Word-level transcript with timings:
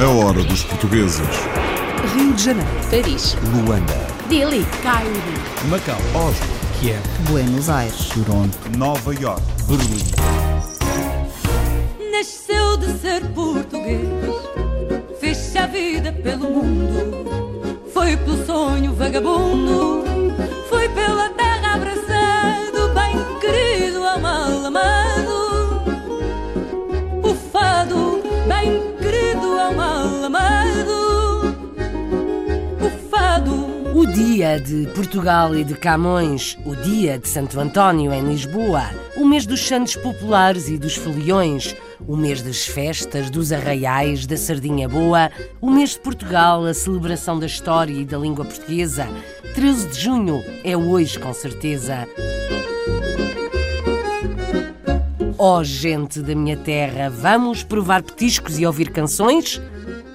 A 0.00 0.08
hora 0.08 0.42
dos 0.44 0.64
portugueses. 0.64 1.20
Rio 2.14 2.32
de 2.32 2.42
Janeiro. 2.42 2.70
Paris. 2.90 3.36
Luanda. 3.52 3.92
Delhi. 4.30 4.66
Cairo. 4.82 5.10
Macau. 5.68 5.98
Oslo. 6.14 6.46
Kiev. 6.80 7.02
Buenos 7.28 7.68
Aires. 7.68 8.08
Toronto. 8.08 8.56
Nova 8.78 9.14
York. 9.14 9.42
Berlim. 9.68 10.02
Nasceu 12.10 12.78
de 12.78 12.98
ser 12.98 13.26
português, 13.34 14.08
fez-se 15.20 15.58
a 15.58 15.66
vida 15.66 16.10
pelo 16.10 16.48
mundo, 16.48 17.82
foi 17.92 18.16
pelo 18.16 18.46
sonho 18.46 18.94
vagabundo, 18.94 20.04
dia 34.34 34.58
de 34.58 34.88
Portugal 34.96 35.54
e 35.54 35.62
de 35.62 35.74
Camões, 35.74 36.58
o 36.66 36.74
dia 36.74 37.16
de 37.20 37.28
Santo 37.28 37.60
António 37.60 38.12
em 38.12 38.28
Lisboa, 38.28 38.82
o 39.16 39.24
mês 39.24 39.46
dos 39.46 39.64
santos 39.64 39.94
populares 39.94 40.68
e 40.68 40.76
dos 40.76 40.96
foliões, 40.96 41.76
o 42.04 42.16
mês 42.16 42.42
das 42.42 42.66
festas, 42.66 43.30
dos 43.30 43.52
arraiais, 43.52 44.26
da 44.26 44.36
sardinha 44.36 44.88
boa, 44.88 45.30
o 45.60 45.70
mês 45.70 45.90
de 45.90 46.00
Portugal, 46.00 46.64
a 46.64 46.74
celebração 46.74 47.38
da 47.38 47.46
história 47.46 47.92
e 47.92 48.04
da 48.04 48.18
língua 48.18 48.44
portuguesa. 48.44 49.06
13 49.54 49.88
de 49.90 50.00
junho 50.00 50.44
é 50.64 50.76
hoje, 50.76 51.16
com 51.16 51.32
certeza. 51.32 52.08
Ó 55.38 55.62
gente 55.62 56.20
da 56.20 56.34
minha 56.34 56.56
terra, 56.56 57.08
vamos 57.08 57.62
provar 57.62 58.02
petiscos 58.02 58.58
e 58.58 58.66
ouvir 58.66 58.90
canções? 58.90 59.62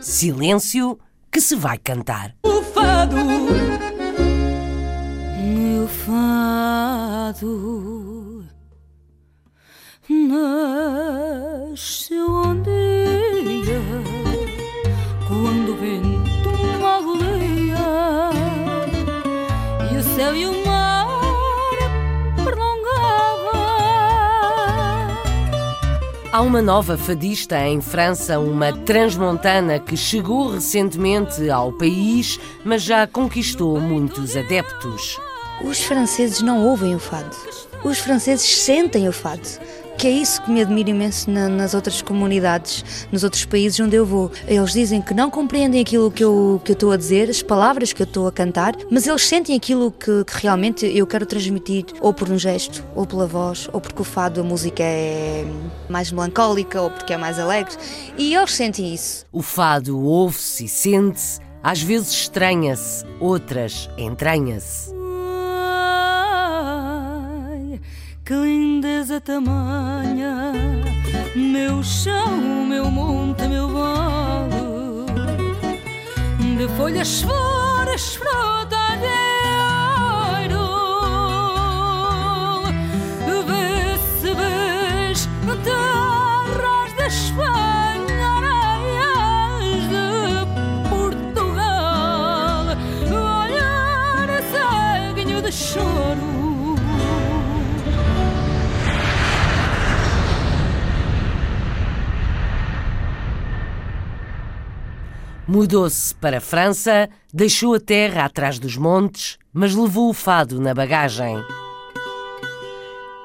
Silêncio, 0.01 0.99
que 1.31 1.39
se 1.39 1.55
vai 1.55 1.77
cantar. 1.77 2.35
O 2.43 2.61
fado, 2.63 3.15
meu 6.09 6.17
fado, 7.33 7.45
nasceu 10.09 11.45
um 12.27 12.61
dia 12.63 13.81
quando 15.27 15.73
o 15.73 15.75
vento 15.77 16.49
magolia 16.81 18.31
e 19.91 19.97
o 19.97 20.03
céu 20.15 20.35
e 20.35 20.47
o 20.47 20.65
mar 20.65 21.05
prolongava. 22.43 23.59
Há 26.31 26.41
uma 26.41 26.61
nova 26.61 26.97
fadista 26.97 27.59
em 27.67 27.79
França, 27.81 28.39
uma 28.39 28.73
transmontana 28.73 29.77
que 29.79 29.95
chegou 29.95 30.49
recentemente 30.49 31.49
ao 31.51 31.71
país, 31.71 32.39
mas 32.65 32.81
já 32.81 33.05
conquistou 33.05 33.79
muitos 33.79 34.35
adeptos. 34.35 35.19
Os 35.63 35.79
franceses 35.81 36.41
não 36.41 36.65
ouvem 36.65 36.95
o 36.95 36.99
fado. 36.99 37.35
Os 37.83 37.97
franceses 37.99 38.45
sentem 38.63 39.07
o 39.07 39.11
fado. 39.13 39.47
Que 39.97 40.07
é 40.07 40.11
isso 40.11 40.41
que 40.43 40.49
me 40.49 40.61
admira 40.61 40.91
imenso 40.91 41.29
na- 41.29 41.49
nas 41.49 41.73
outras 41.73 42.01
comunidades, 42.01 42.85
nos 43.11 43.25
outros 43.25 43.43
países 43.43 43.77
onde 43.81 43.97
eu 43.97 44.05
vou. 44.05 44.31
Eles 44.47 44.71
dizem 44.71 45.01
que 45.01 45.13
não 45.13 45.29
compreendem 45.29 45.81
aquilo 45.81 46.09
que 46.09 46.23
eu 46.23 46.61
que 46.63 46.71
estou 46.71 46.93
a 46.93 46.97
dizer, 46.97 47.29
as 47.29 47.41
palavras 47.41 47.91
que 47.91 48.01
eu 48.01 48.05
estou 48.05 48.25
a 48.25 48.31
cantar, 48.31 48.75
mas 48.89 49.05
eles 49.05 49.27
sentem 49.27 49.57
aquilo 49.57 49.91
que, 49.91 50.23
que 50.23 50.33
realmente 50.41 50.85
eu 50.85 51.05
quero 51.05 51.25
transmitir, 51.25 51.83
ou 51.99 52.13
por 52.13 52.29
um 52.29 52.39
gesto, 52.39 52.81
ou 52.95 53.05
pela 53.05 53.27
voz, 53.27 53.67
ou 53.73 53.81
porque 53.81 54.01
o 54.01 54.05
fado, 54.05 54.39
a 54.39 54.43
música 54.43 54.81
é 54.81 55.45
mais 55.89 56.13
melancólica, 56.13 56.81
ou 56.81 56.89
porque 56.91 57.11
é 57.11 57.17
mais 57.17 57.37
alegre. 57.37 57.75
E 58.17 58.33
eles 58.33 58.53
sentem 58.53 58.93
isso. 58.93 59.25
O 59.33 59.41
fado 59.41 59.99
ouve-se 60.01 60.63
e 60.63 60.67
sente-se, 60.69 61.41
às 61.61 61.81
vezes 61.81 62.11
estranha-se, 62.11 63.03
outras 63.19 63.89
entranha-se. 63.97 64.97
Que 68.29 68.35
lindeza 68.35 69.19
tamanha, 69.19 70.53
meu 71.35 71.81
chão, 71.81 72.63
meu 72.67 72.91
monte, 72.91 73.47
meu 73.47 73.67
vale, 73.69 75.07
de 76.55 76.67
folhas, 76.77 77.23
flores, 77.23 78.13
fruta 78.13 78.77
de 79.01 79.07
ouro. 80.45 80.67
Vê-se, 83.47 84.31
vês, 84.35 85.27
terras 85.63 86.93
da 86.99 87.07
Espanha, 87.07 88.29
areias 88.37 89.89
de 89.89 90.07
Portugal, 90.87 92.77
olhar 93.09 94.29
ceguinho 94.51 95.41
de 95.41 95.51
choro. 95.51 96.08
Mudou-se 105.49 106.13
para 106.13 106.37
a 106.37 106.41
França, 106.41 107.09
deixou 107.33 107.73
a 107.73 107.79
terra 107.79 108.23
atrás 108.23 108.59
dos 108.59 108.77
montes, 108.77 109.39
mas 109.51 109.73
levou 109.73 110.07
o 110.07 110.13
fado 110.13 110.61
na 110.61 110.75
bagagem. 110.75 111.43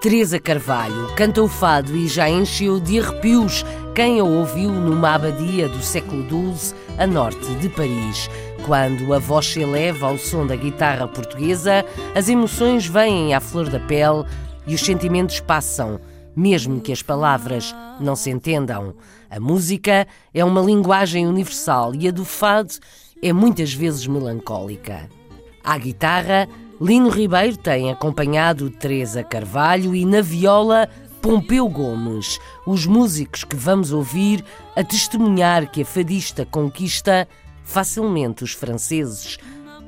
Teresa 0.01 0.41
Carvalho 0.41 1.15
canta 1.17 1.43
o 1.43 1.49
fado 1.49 1.95
e 1.95 2.09
já 2.09 2.27
encheu 2.27 2.81
de 2.81 2.99
arrepios 2.99 3.63
quem 3.95 4.21
a 4.21 4.25
ouviu 4.25 4.73
numa 4.73 5.11
abadia 5.11 5.69
do 5.69 5.83
século 5.83 6.27
XII, 6.57 6.75
a 6.97 7.07
norte 7.07 7.55
de 7.57 7.69
Paris. 7.69 8.31
Quando 8.65 9.13
a 9.13 9.19
voz 9.19 9.45
se 9.45 9.61
eleva 9.61 10.07
ao 10.07 10.17
som 10.17 10.47
da 10.47 10.57
guitarra 10.57 11.07
portuguesa, 11.07 11.85
as 12.15 12.31
emoções 12.31 12.87
vêm 12.87 13.35
à 13.35 13.41
flor 13.41 13.69
da 13.69 13.81
pele 13.81 14.25
e 14.67 14.75
os 14.75 14.81
sentimentos 14.81 15.41
passam, 15.41 16.01
mesmo 16.37 16.81
que 16.81 16.93
as 16.93 17.03
palavras 17.03 17.75
não 18.01 18.17
se 18.17 18.31
entendam. 18.31 18.95
A 19.31 19.39
música 19.39 20.07
é 20.33 20.45
uma 20.45 20.61
linguagem 20.61 21.27
universal 21.27 21.95
e 21.95 22.09
a 22.09 22.11
do 22.11 22.25
fado 22.25 22.75
é 23.23 23.33
muitas 23.33 23.73
vezes 23.73 24.07
melancólica. 24.07 25.09
À 25.63 25.79
guitarra, 25.79 26.49
Lino 26.81 27.09
Ribeiro 27.09 27.57
tem 27.57 27.91
acompanhado 27.91 28.69
Teresa 28.69 29.23
Carvalho 29.23 29.95
e 29.95 30.05
na 30.05 30.21
viola 30.21 30.89
Pompeu 31.23 31.67
Gomes, 31.69 32.39
os 32.67 32.85
músicos 32.85 33.45
que 33.45 33.57
vamos 33.57 33.93
ouvir 33.93 34.45
a 34.77 34.85
testemunhar 34.85 35.71
que 35.71 35.81
a 35.81 35.85
fadista 35.87 36.45
conquista 36.45 37.27
facilmente 37.63 38.45
os 38.45 38.53
franceses. 38.53 39.39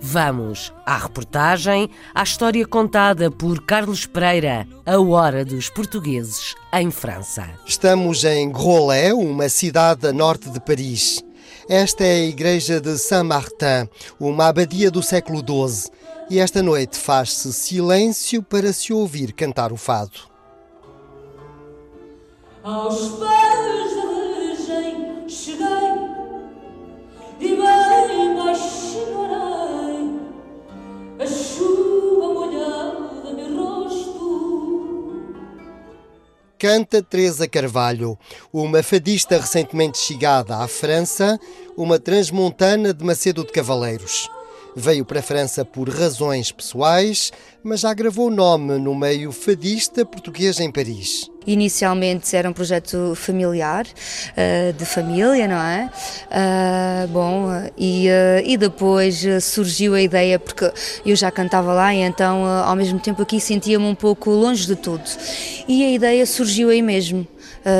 Vamos 0.09 0.72
à 0.87 0.99
reportagem, 0.99 1.91
à 2.15 2.22
história 2.22 2.65
contada 2.65 3.28
por 3.28 3.67
Carlos 3.67 4.06
Pereira, 4.06 4.65
a 4.87 5.00
hora 5.00 5.44
dos 5.44 5.69
portugueses 5.69 6.55
em 6.72 6.93
França. 6.93 7.50
Estamos 7.67 8.22
em 8.22 8.49
Groslay, 8.49 9.12
uma 9.12 9.49
cidade 9.49 10.06
a 10.06 10.12
norte 10.12 10.49
de 10.49 10.61
Paris. 10.61 11.25
Esta 11.69 12.05
é 12.05 12.12
a 12.12 12.27
igreja 12.27 12.81
de 12.81 12.97
Saint-Martin, 12.97 13.89
uma 14.21 14.47
abadia 14.47 14.93
do 14.93 15.03
século 15.03 15.41
XII, 15.41 15.91
e 16.31 16.38
esta 16.38 16.62
noite 16.62 16.97
faz-se 16.97 17.53
silêncio 17.53 18.44
para 18.44 18.73
se 18.73 18.93
ouvir 18.93 19.33
cantar 19.33 19.73
o 19.73 19.77
fado. 19.77 20.21
Aos 22.62 23.09
pés 23.09 23.97
da 23.97 24.06
Virgem 24.06 25.28
cheguei 25.28 25.86
Canta 36.66 37.00
Teresa 37.00 37.47
Carvalho, 37.47 38.19
uma 38.52 38.82
fadista 38.82 39.38
recentemente 39.38 39.99
chegada 39.99 40.56
à 40.56 40.67
França, 40.67 41.38
uma 41.76 41.96
transmontana 41.96 42.93
de 42.93 43.05
Macedo 43.05 43.44
de 43.44 43.52
Cavaleiros. 43.52 44.29
Veio 44.78 45.06
para 45.06 45.20
a 45.20 45.23
França 45.23 45.64
por 45.64 45.88
razões 45.88 46.52
pessoais, 46.52 47.32
mas 47.64 47.81
já 47.81 47.94
gravou 47.94 48.31
nome 48.31 48.78
no 48.78 48.94
meio 48.94 49.32
fadista 49.32 50.05
português 50.05 50.61
em 50.61 50.70
Paris. 50.70 51.31
Inicialmente 51.46 52.37
era 52.37 52.46
um 52.46 52.52
projeto 52.52 53.14
familiar, 53.14 53.87
eh, 54.37 54.75
de 54.76 54.84
família, 54.84 55.49
não 55.49 55.56
é? 55.56 55.88
Ah, 56.31 57.06
bom, 57.08 57.49
e, 57.78 58.06
eh, 58.06 58.43
e 58.44 58.58
depois 58.58 59.25
eh, 59.25 59.40
surgiu 59.40 59.94
a 59.94 60.02
ideia, 60.02 60.38
porque 60.38 60.70
eu 61.06 61.17
já 61.17 61.31
cantava 61.31 61.72
lá 61.72 61.94
e 61.94 62.00
então, 62.00 62.46
eh, 62.46 62.69
ao 62.69 62.76
mesmo 62.76 63.00
tempo, 63.00 63.22
aqui 63.22 63.40
sentia-me 63.40 63.87
um 63.87 63.94
pouco 63.94 64.29
longe 64.29 64.67
de 64.67 64.76
tudo. 64.76 65.05
E 65.67 65.84
a 65.84 65.90
ideia 65.90 66.26
surgiu 66.26 66.69
aí 66.69 66.82
mesmo. 66.82 67.26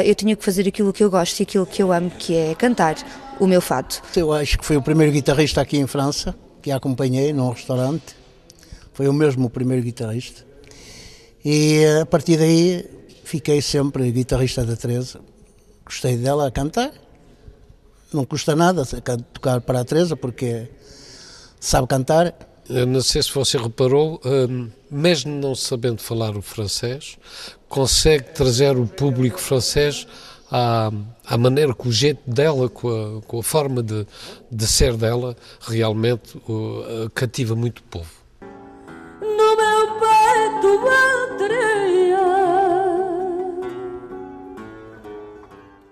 Eu 0.05 0.15
tinha 0.17 0.35
que 0.35 0.45
fazer 0.45 0.67
aquilo 0.67 0.93
que 0.93 1.05
eu 1.05 1.11
gosto 1.11 1.39
e 1.39 1.43
aquilo 1.45 1.65
que 1.67 1.81
eu 1.81 1.93
amo, 1.93 2.11
que 2.11 2.35
é 2.35 2.55
cantar 2.57 2.97
o 3.39 3.47
meu 3.47 3.61
fado. 3.61 3.97
Eu 4.17 4.33
acho 4.33 4.59
que 4.59 4.65
foi 4.65 4.77
o 4.77 4.83
primeiro 4.83 5.13
guitarrista 5.13 5.61
aqui 5.61 5.77
em 5.77 5.87
França 5.87 6.35
que 6.67 6.73
a 6.73 6.77
acompanhei 6.77 7.33
num 7.33 7.51
restaurante. 7.51 8.17
Foi 8.93 9.07
o 9.07 9.13
mesmo 9.13 9.47
o 9.47 9.51
primeiro 9.51 9.85
guitarrista. 9.85 10.45
E 11.45 11.85
a 12.03 12.05
partir 12.05 12.37
daí 12.37 12.85
fiquei 13.23 13.63
sempre 13.63 14.11
guitarrista 14.11 14.65
da 14.65 14.75
Teresa. 14.75 15.21
Gostei 15.85 16.17
dela 16.17 16.49
a 16.49 16.51
cantar 16.51 16.93
não 18.13 18.25
custa 18.25 18.57
nada 18.57 18.85
tocar 19.33 19.61
para 19.61 19.81
a 19.81 19.85
Teresa, 19.85 20.17
porque 20.17 20.69
sabe 21.61 21.87
cantar. 21.87 22.35
Eu 22.69 22.87
não 22.87 23.01
sei 23.01 23.23
se 23.23 23.33
você 23.33 23.59
reparou, 23.59 24.21
hum, 24.25 24.69
mesmo 24.91 25.33
não 25.41 25.55
sabendo 25.55 26.01
falar 26.03 26.37
o 26.37 26.43
francês, 26.43 27.17
consegue 27.69 28.31
trazer 28.31 28.77
o 28.77 28.87
público 28.87 29.39
francês 29.39 30.07
à, 30.51 30.91
à 31.25 31.37
maneira 31.37 31.75
que 31.75 31.89
o 31.89 31.93
jeito 31.93 32.29
dela, 32.31 32.69
com 32.69 32.89
a, 32.89 33.23
com 33.23 33.39
a 33.39 33.43
forma 33.43 33.83
de, 33.83 34.07
de 34.51 34.67
ser 34.67 34.97
dela, 34.97 35.37
realmente 35.61 36.37
uh, 36.49 37.11
cativa 37.15 37.55
muito 37.55 37.81
o 37.81 37.85
povo. 37.85 38.26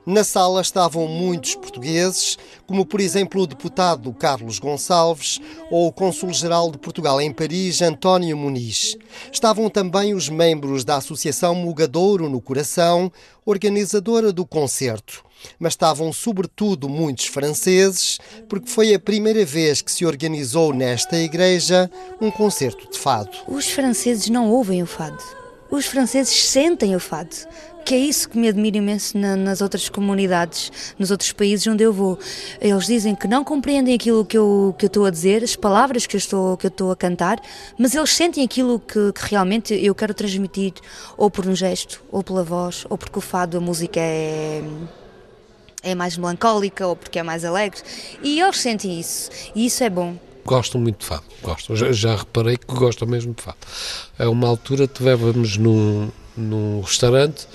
Na 0.06 0.22
sala 0.22 0.60
estavam 0.60 1.08
muitos 1.08 1.54
portugueses, 1.54 2.36
como 2.66 2.84
por 2.84 3.00
exemplo 3.00 3.40
o 3.40 3.46
deputado 3.46 4.12
Carlos 4.12 4.58
Gonçalves 4.58 5.40
ou 5.70 5.86
o 5.86 5.92
cônsul-geral 5.92 6.70
de 6.70 6.76
Portugal 6.76 7.20
em 7.22 7.32
Paris, 7.32 7.80
António 7.80 8.36
Muniz. 8.36 8.98
Estavam 9.32 9.70
também 9.70 10.12
os 10.12 10.28
membros 10.28 10.84
da 10.84 10.96
Associação 10.96 11.54
Mugadouro 11.54 12.28
no 12.28 12.38
Coração, 12.38 13.10
organizadora 13.46 14.30
do 14.30 14.44
concerto. 14.44 15.24
Mas 15.58 15.72
estavam 15.72 16.12
sobretudo 16.12 16.86
muitos 16.86 17.26
franceses, 17.26 18.18
porque 18.46 18.68
foi 18.68 18.92
a 18.92 19.00
primeira 19.00 19.44
vez 19.44 19.80
que 19.80 19.90
se 19.90 20.04
organizou 20.04 20.74
nesta 20.74 21.16
igreja 21.16 21.90
um 22.20 22.30
concerto 22.30 22.90
de 22.90 22.98
fado. 22.98 23.30
Os 23.48 23.70
franceses 23.70 24.28
não 24.28 24.50
ouvem 24.50 24.82
o 24.82 24.86
fado. 24.86 25.43
Os 25.70 25.86
franceses 25.86 26.44
sentem 26.44 26.94
o 26.94 27.00
fado 27.00 27.34
que 27.84 27.94
é 27.94 27.98
isso 27.98 28.28
que 28.28 28.38
me 28.38 28.48
admira 28.48 28.78
imenso 28.78 29.16
na, 29.18 29.36
nas 29.36 29.60
outras 29.60 29.88
comunidades, 29.88 30.72
nos 30.98 31.10
outros 31.10 31.32
países 31.32 31.66
onde 31.66 31.84
eu 31.84 31.92
vou. 31.92 32.18
Eles 32.60 32.86
dizem 32.86 33.14
que 33.14 33.28
não 33.28 33.44
compreendem 33.44 33.94
aquilo 33.94 34.24
que 34.24 34.38
eu, 34.38 34.74
que 34.78 34.86
eu 34.86 34.88
estou 34.88 35.04
a 35.04 35.10
dizer, 35.10 35.44
as 35.44 35.54
palavras 35.54 36.06
que 36.06 36.16
eu 36.16 36.18
estou, 36.18 36.56
que 36.56 36.66
eu 36.66 36.68
estou 36.68 36.90
a 36.90 36.96
cantar, 36.96 37.38
mas 37.78 37.94
eles 37.94 38.10
sentem 38.10 38.42
aquilo 38.42 38.80
que, 38.80 39.12
que 39.12 39.30
realmente 39.30 39.74
eu 39.74 39.94
quero 39.94 40.14
transmitir, 40.14 40.72
ou 41.16 41.30
por 41.30 41.46
um 41.46 41.54
gesto, 41.54 42.02
ou 42.10 42.22
pela 42.22 42.42
voz, 42.42 42.86
ou 42.88 42.96
porque 42.96 43.18
o 43.18 43.22
fado, 43.22 43.58
a 43.58 43.60
música 43.60 44.00
é 44.00 44.62
é 45.86 45.94
mais 45.94 46.16
melancólica 46.16 46.86
ou 46.86 46.96
porque 46.96 47.18
é 47.18 47.22
mais 47.22 47.44
alegre 47.44 47.82
e 48.22 48.40
eles 48.40 48.56
sentem 48.56 48.98
isso 48.98 49.30
e 49.54 49.66
isso 49.66 49.84
é 49.84 49.90
bom 49.90 50.16
Gostam 50.44 50.80
muito 50.80 51.00
de 51.00 51.06
fado, 51.06 51.24
gostam. 51.42 51.74
Já, 51.74 51.92
já 51.92 52.16
reparei 52.16 52.56
que 52.56 52.66
gostam 52.66 53.08
mesmo 53.08 53.32
de 53.32 53.42
fado. 53.42 53.58
A 54.18 54.28
uma 54.28 54.46
altura 54.46 54.86
tivemos 54.86 55.56
num, 55.56 56.10
num 56.36 56.80
restaurante 56.80 57.46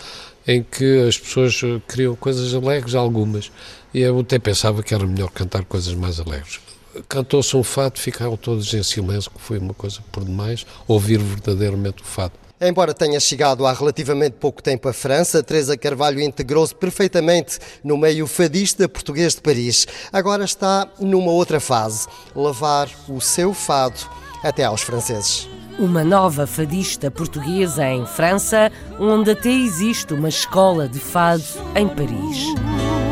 em 0.47 0.63
que 0.63 1.07
as 1.07 1.17
pessoas 1.17 1.61
queriam 1.87 2.15
coisas 2.15 2.53
alegres, 2.55 2.95
algumas, 2.95 3.51
e 3.93 3.99
eu 3.99 4.19
até 4.19 4.39
pensava 4.39 4.81
que 4.81 4.93
era 4.93 5.05
melhor 5.05 5.29
cantar 5.29 5.63
coisas 5.65 5.93
mais 5.93 6.19
alegres. 6.19 6.59
Cantou-se 7.07 7.55
um 7.55 7.63
fado, 7.63 7.99
ficaram 7.99 8.35
todos 8.35 8.73
em 8.73 8.81
silêncio, 8.81 9.29
que 9.29 9.39
foi 9.39 9.59
uma 9.59 9.75
coisa 9.75 9.99
por 10.11 10.25
demais, 10.25 10.65
ouvir 10.87 11.19
verdadeiramente 11.19 12.01
o 12.01 12.05
fado. 12.05 12.33
Embora 12.61 12.93
tenha 12.93 13.19
chegado 13.21 13.65
há 13.65 13.71
relativamente 13.71 14.33
pouco 14.33 14.61
tempo 14.61 14.89
à 14.89 14.93
França, 14.93 15.41
Teresa 15.41 15.77
Carvalho 15.77 16.19
integrou-se 16.19 16.75
perfeitamente 16.75 17.57
no 17.81 17.97
meio 17.97 18.27
fadista 18.27 18.89
português 18.89 19.33
de 19.33 19.41
Paris. 19.41 19.87
Agora 20.11 20.43
está 20.43 20.85
numa 20.99 21.31
outra 21.31 21.61
fase, 21.61 22.05
levar 22.35 22.89
o 23.07 23.21
seu 23.21 23.53
fado 23.53 23.99
até 24.43 24.65
aos 24.65 24.81
franceses. 24.81 25.47
Uma 25.77 26.03
nova 26.03 26.45
fadista 26.45 27.09
portuguesa 27.09 27.87
em 27.87 28.05
França, 28.05 28.69
onde 28.99 29.31
até 29.31 29.49
existe 29.49 30.13
uma 30.13 30.27
escola 30.27 30.89
de 30.89 30.99
fado 30.99 31.43
em 31.73 31.87
Paris. 31.87 33.08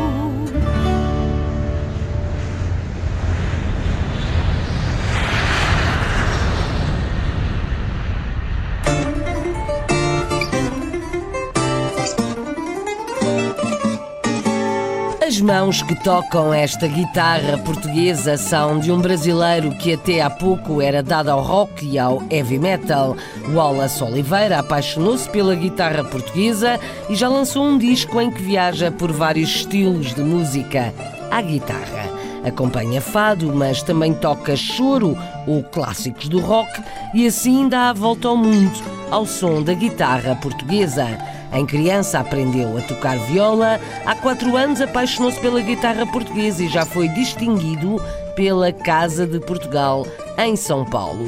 Mãos 15.48 15.80
que 15.80 15.94
tocam 15.94 16.52
esta 16.52 16.86
guitarra 16.86 17.56
portuguesa 17.56 18.36
são 18.36 18.78
de 18.78 18.92
um 18.92 19.00
brasileiro 19.00 19.70
que 19.70 19.94
até 19.94 20.20
há 20.20 20.28
pouco 20.28 20.82
era 20.82 21.02
dado 21.02 21.30
ao 21.30 21.40
rock 21.40 21.86
e 21.86 21.98
ao 21.98 22.22
heavy 22.30 22.58
metal. 22.58 23.16
Wallace 23.54 24.04
Oliveira 24.04 24.58
apaixonou-se 24.58 25.26
pela 25.30 25.54
guitarra 25.54 26.04
portuguesa 26.04 26.78
e 27.08 27.14
já 27.14 27.30
lançou 27.30 27.64
um 27.64 27.78
disco 27.78 28.20
em 28.20 28.30
que 28.30 28.42
viaja 28.42 28.90
por 28.90 29.10
vários 29.10 29.48
estilos 29.48 30.14
de 30.14 30.20
música 30.20 30.92
à 31.30 31.40
guitarra. 31.40 32.10
Acompanha 32.44 33.00
fado, 33.00 33.50
mas 33.54 33.82
também 33.82 34.12
toca 34.12 34.54
choro 34.54 35.16
ou 35.46 35.62
clássicos 35.62 36.28
do 36.28 36.40
rock 36.40 36.70
e 37.14 37.26
assim 37.26 37.70
dá 37.70 37.88
a 37.88 37.94
volta 37.94 38.28
ao 38.28 38.36
mundo 38.36 38.78
ao 39.10 39.24
som 39.24 39.62
da 39.62 39.72
guitarra 39.72 40.36
portuguesa. 40.36 41.06
Em 41.52 41.64
criança 41.64 42.18
aprendeu 42.18 42.76
a 42.76 42.82
tocar 42.82 43.18
viola, 43.18 43.80
há 44.04 44.14
quatro 44.14 44.56
anos 44.56 44.80
apaixonou-se 44.80 45.40
pela 45.40 45.60
guitarra 45.60 46.06
portuguesa 46.06 46.62
e 46.62 46.68
já 46.68 46.84
foi 46.84 47.08
distinguido 47.08 47.96
pela 48.36 48.72
Casa 48.72 49.26
de 49.26 49.40
Portugal 49.40 50.06
em 50.36 50.54
São 50.56 50.84
Paulo. 50.84 51.26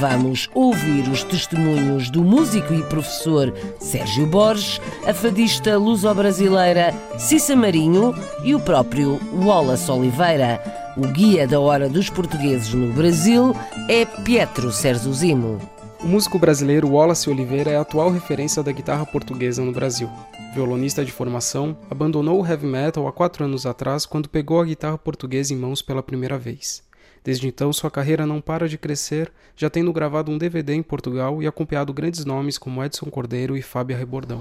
Vamos 0.00 0.48
ouvir 0.54 1.08
os 1.08 1.24
testemunhos 1.24 2.08
do 2.08 2.22
músico 2.22 2.72
e 2.72 2.82
professor 2.84 3.52
Sérgio 3.80 4.26
Borges, 4.26 4.80
a 5.06 5.12
fadista 5.12 5.76
luso-brasileira 5.76 6.94
Cissa 7.18 7.56
Marinho 7.56 8.14
e 8.44 8.54
o 8.54 8.60
próprio 8.60 9.20
Wallace 9.32 9.90
Oliveira. 9.90 10.62
O 10.96 11.06
guia 11.08 11.46
da 11.46 11.58
hora 11.58 11.88
dos 11.88 12.08
portugueses 12.08 12.72
no 12.72 12.92
Brasil 12.92 13.54
é 13.88 14.04
Pietro 14.04 14.70
Serzuzimo. 14.70 15.58
O 16.00 16.06
músico 16.06 16.38
brasileiro 16.38 16.88
Wallace 16.88 17.28
Oliveira 17.28 17.72
é 17.72 17.76
a 17.76 17.80
atual 17.80 18.08
referência 18.08 18.62
da 18.62 18.70
guitarra 18.70 19.04
portuguesa 19.04 19.64
no 19.64 19.72
Brasil. 19.72 20.08
Violonista 20.54 21.04
de 21.04 21.10
formação, 21.10 21.76
abandonou 21.90 22.40
o 22.40 22.46
heavy 22.46 22.66
metal 22.66 23.08
há 23.08 23.12
quatro 23.12 23.44
anos 23.44 23.66
atrás 23.66 24.06
quando 24.06 24.28
pegou 24.28 24.60
a 24.60 24.64
guitarra 24.64 24.96
portuguesa 24.96 25.52
em 25.52 25.56
mãos 25.56 25.82
pela 25.82 26.02
primeira 26.02 26.38
vez. 26.38 26.84
Desde 27.24 27.48
então, 27.48 27.72
sua 27.72 27.90
carreira 27.90 28.24
não 28.24 28.40
para 28.40 28.68
de 28.68 28.78
crescer, 28.78 29.32
já 29.56 29.68
tendo 29.68 29.92
gravado 29.92 30.30
um 30.30 30.38
DVD 30.38 30.72
em 30.72 30.82
Portugal 30.84 31.42
e 31.42 31.48
acompanhado 31.48 31.92
grandes 31.92 32.24
nomes 32.24 32.58
como 32.58 32.82
Edson 32.82 33.06
Cordeiro 33.06 33.56
e 33.56 33.60
Fábio 33.60 33.96
Rebordão. 33.96 34.40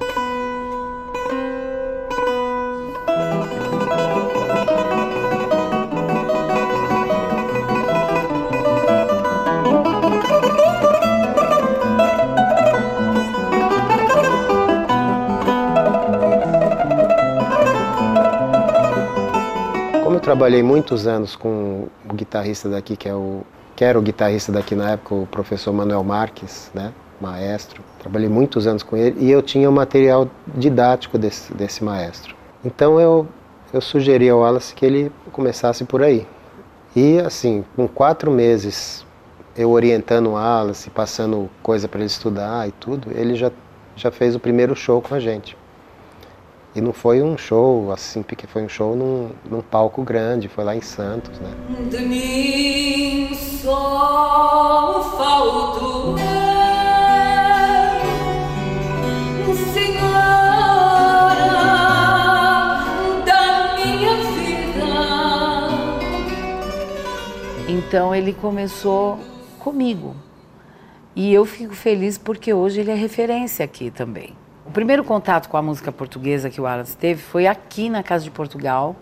Trabalhei 20.28 20.62
muitos 20.62 21.08
anos 21.08 21.38
com 21.38 21.88
o 22.04 22.14
guitarrista 22.14 22.68
daqui, 22.68 22.98
que, 22.98 23.08
é 23.08 23.14
o, 23.14 23.44
que 23.74 23.86
era 23.86 23.98
o 23.98 24.02
guitarrista 24.02 24.52
daqui 24.52 24.76
na 24.76 24.92
época, 24.92 25.16
o 25.16 25.26
professor 25.26 25.72
Manuel 25.72 26.04
Marques, 26.04 26.70
né? 26.74 26.92
maestro. 27.22 27.82
Trabalhei 27.98 28.28
muitos 28.28 28.68
anos 28.68 28.84
com 28.84 28.98
ele 28.98 29.16
e 29.22 29.32
eu 29.32 29.42
tinha 29.42 29.70
o 29.70 29.72
material 29.72 30.30
didático 30.46 31.18
desse, 31.18 31.54
desse 31.54 31.82
maestro. 31.82 32.36
Então 32.66 33.00
eu, 33.00 33.26
eu 33.72 33.80
sugeri 33.80 34.28
ao 34.28 34.40
Wallace 34.40 34.76
que 34.76 34.86
ele 34.86 35.10
começasse 35.32 35.86
por 35.86 36.04
aí. 36.04 36.28
E 36.94 37.20
assim, 37.20 37.64
com 37.74 37.88
quatro 37.88 38.30
meses 38.30 39.06
eu 39.56 39.72
orientando 39.72 40.28
o 40.28 40.34
Wallace, 40.34 40.90
passando 40.90 41.50
coisa 41.64 41.88
para 41.88 42.02
ele 42.02 42.08
estudar 42.08 42.68
e 42.68 42.74
tudo, 42.74 43.12
ele 43.16 43.34
já, 43.34 43.50
já 43.96 44.12
fez 44.12 44.36
o 44.36 44.42
primeiro 44.42 44.76
show 44.76 45.02
com 45.02 45.16
a 45.16 45.22
gente. 45.22 45.56
E 46.78 46.82
não 46.82 46.94
foi 46.94 47.24
um 47.24 47.36
show 47.36 47.92
assim, 47.92 48.22
porque 48.22 48.46
foi 48.46 48.62
um 48.62 48.70
show 48.70 48.96
num, 48.96 49.32
num 49.50 49.64
palco 49.64 50.04
grande, 50.04 50.48
foi 50.48 50.64
lá 50.64 50.76
em 50.76 50.82
Santos, 50.82 51.40
né? 51.40 51.50
De 51.90 51.98
mim 52.06 53.34
só 53.34 54.38
vida. 56.14 56.28
Então 67.68 68.14
ele 68.14 68.34
começou 68.34 69.18
comigo. 69.58 70.16
E 71.16 71.34
eu 71.34 71.44
fico 71.44 71.74
feliz 71.74 72.20
porque 72.20 72.54
hoje 72.54 72.82
ele 72.82 72.92
é 72.92 72.96
referência 72.96 73.66
aqui 73.66 73.90
também. 73.90 74.36
O 74.68 74.72
primeiro 74.72 75.02
contato 75.04 75.48
com 75.48 75.56
a 75.56 75.62
música 75.62 75.94
portuguesa 75.94 76.50
que 76.50 76.60
o 76.60 76.66
Wallace 76.66 76.96
teve 76.98 77.22
foi 77.22 77.48
aqui 77.48 77.90
na 77.90 78.04
Casa 78.04 78.26
de 78.26 78.30
Portugal, 78.30 78.98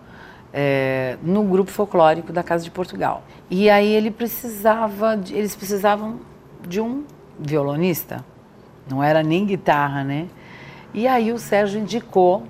é, 0.54 1.18
no 1.24 1.44
grupo 1.44 1.72
folclórico 1.72 2.32
da 2.32 2.44
Casa 2.44 2.64
de 2.64 2.70
Portugal. 2.70 3.24
E 3.50 3.68
aí 3.68 3.92
ele 3.92 4.12
precisava, 4.12 5.18
de, 5.18 5.34
eles 5.34 5.56
precisavam 5.56 6.20
de 6.66 6.80
um 6.80 7.04
violonista, 7.40 8.24
não 8.88 9.04
era 9.04 9.24
nem 9.24 9.44
guitarra, 9.44 10.04
né? 10.04 10.28
E 10.94 11.08
aí 11.08 11.32
o 11.32 11.40
Sérgio 11.40 11.80
indicou 11.80 12.44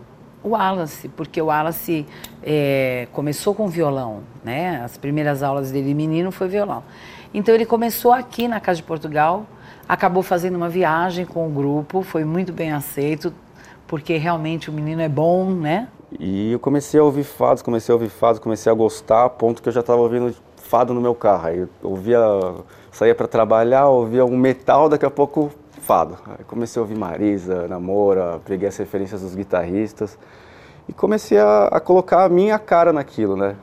o 0.43 0.49
Wallace, 0.49 1.07
porque 1.07 1.41
o 1.41 1.45
Wallace 1.45 2.05
É, 2.47 3.07
começou 3.11 3.55
com 3.55 3.67
violão, 3.67 4.21
né? 4.43 4.79
As 4.83 4.97
primeiras 4.97 5.41
aulas 5.41 5.71
dele 5.71 5.95
menino 5.95 6.31
foi 6.31 6.47
violão. 6.47 6.83
Então 7.33 7.55
ele 7.55 7.65
começou 7.65 8.11
aqui 8.13 8.47
na 8.47 8.59
Casa 8.59 8.77
de 8.77 8.83
Portugal, 8.83 9.47
acabou 9.87 10.23
fazendo 10.23 10.55
uma 10.55 10.69
viagem 10.69 11.25
com 11.25 11.47
o 11.47 11.49
grupo, 11.49 12.01
foi 12.01 12.23
muito 12.23 12.51
bem 12.51 12.71
aceito, 12.71 13.33
porque 13.87 14.17
realmente 14.17 14.69
o 14.69 14.73
menino 14.73 15.01
é 15.01 15.09
bom, 15.09 15.51
né? 15.51 15.87
E 16.19 16.51
eu 16.53 16.59
comecei 16.59 16.99
a 16.99 17.03
ouvir 17.03 17.23
fados, 17.23 17.61
comecei 17.61 17.91
a 17.91 17.95
ouvir 17.95 18.09
fados, 18.09 18.39
comecei 18.39 18.71
a 18.71 18.75
gostar, 18.75 19.25
a 19.25 19.29
ponto 19.29 19.61
que 19.61 19.69
eu 19.69 19.73
já 19.73 19.81
estava 19.81 20.01
ouvindo 20.01 20.35
fado 20.55 20.93
no 20.93 21.01
meu 21.01 21.13
carro. 21.13 21.47
Aí 21.47 21.59
eu 21.59 21.69
ouvia, 21.83 22.19
saía 22.91 23.13
para 23.13 23.27
trabalhar, 23.27 23.87
ouvia 23.87 24.25
um 24.25 24.37
metal, 24.37 24.89
daqui 24.89 25.05
a 25.05 25.11
pouco 25.11 25.51
fado. 25.81 26.17
Aí 26.27 26.43
comecei 26.45 26.79
a 26.79 26.83
ouvir 26.83 26.97
Marisa, 26.97 27.67
Namora, 27.67 28.39
peguei 28.45 28.67
as 28.67 28.77
referências 28.77 29.21
dos 29.21 29.35
guitarristas 29.35 30.17
e 30.87 30.93
comecei 30.93 31.37
a, 31.37 31.65
a, 31.65 31.79
colocar 31.79 32.23
a 32.23 32.29
minha 32.29 32.57
cara 32.57 32.91
naquilo, 32.91 33.35
né? 33.35 33.55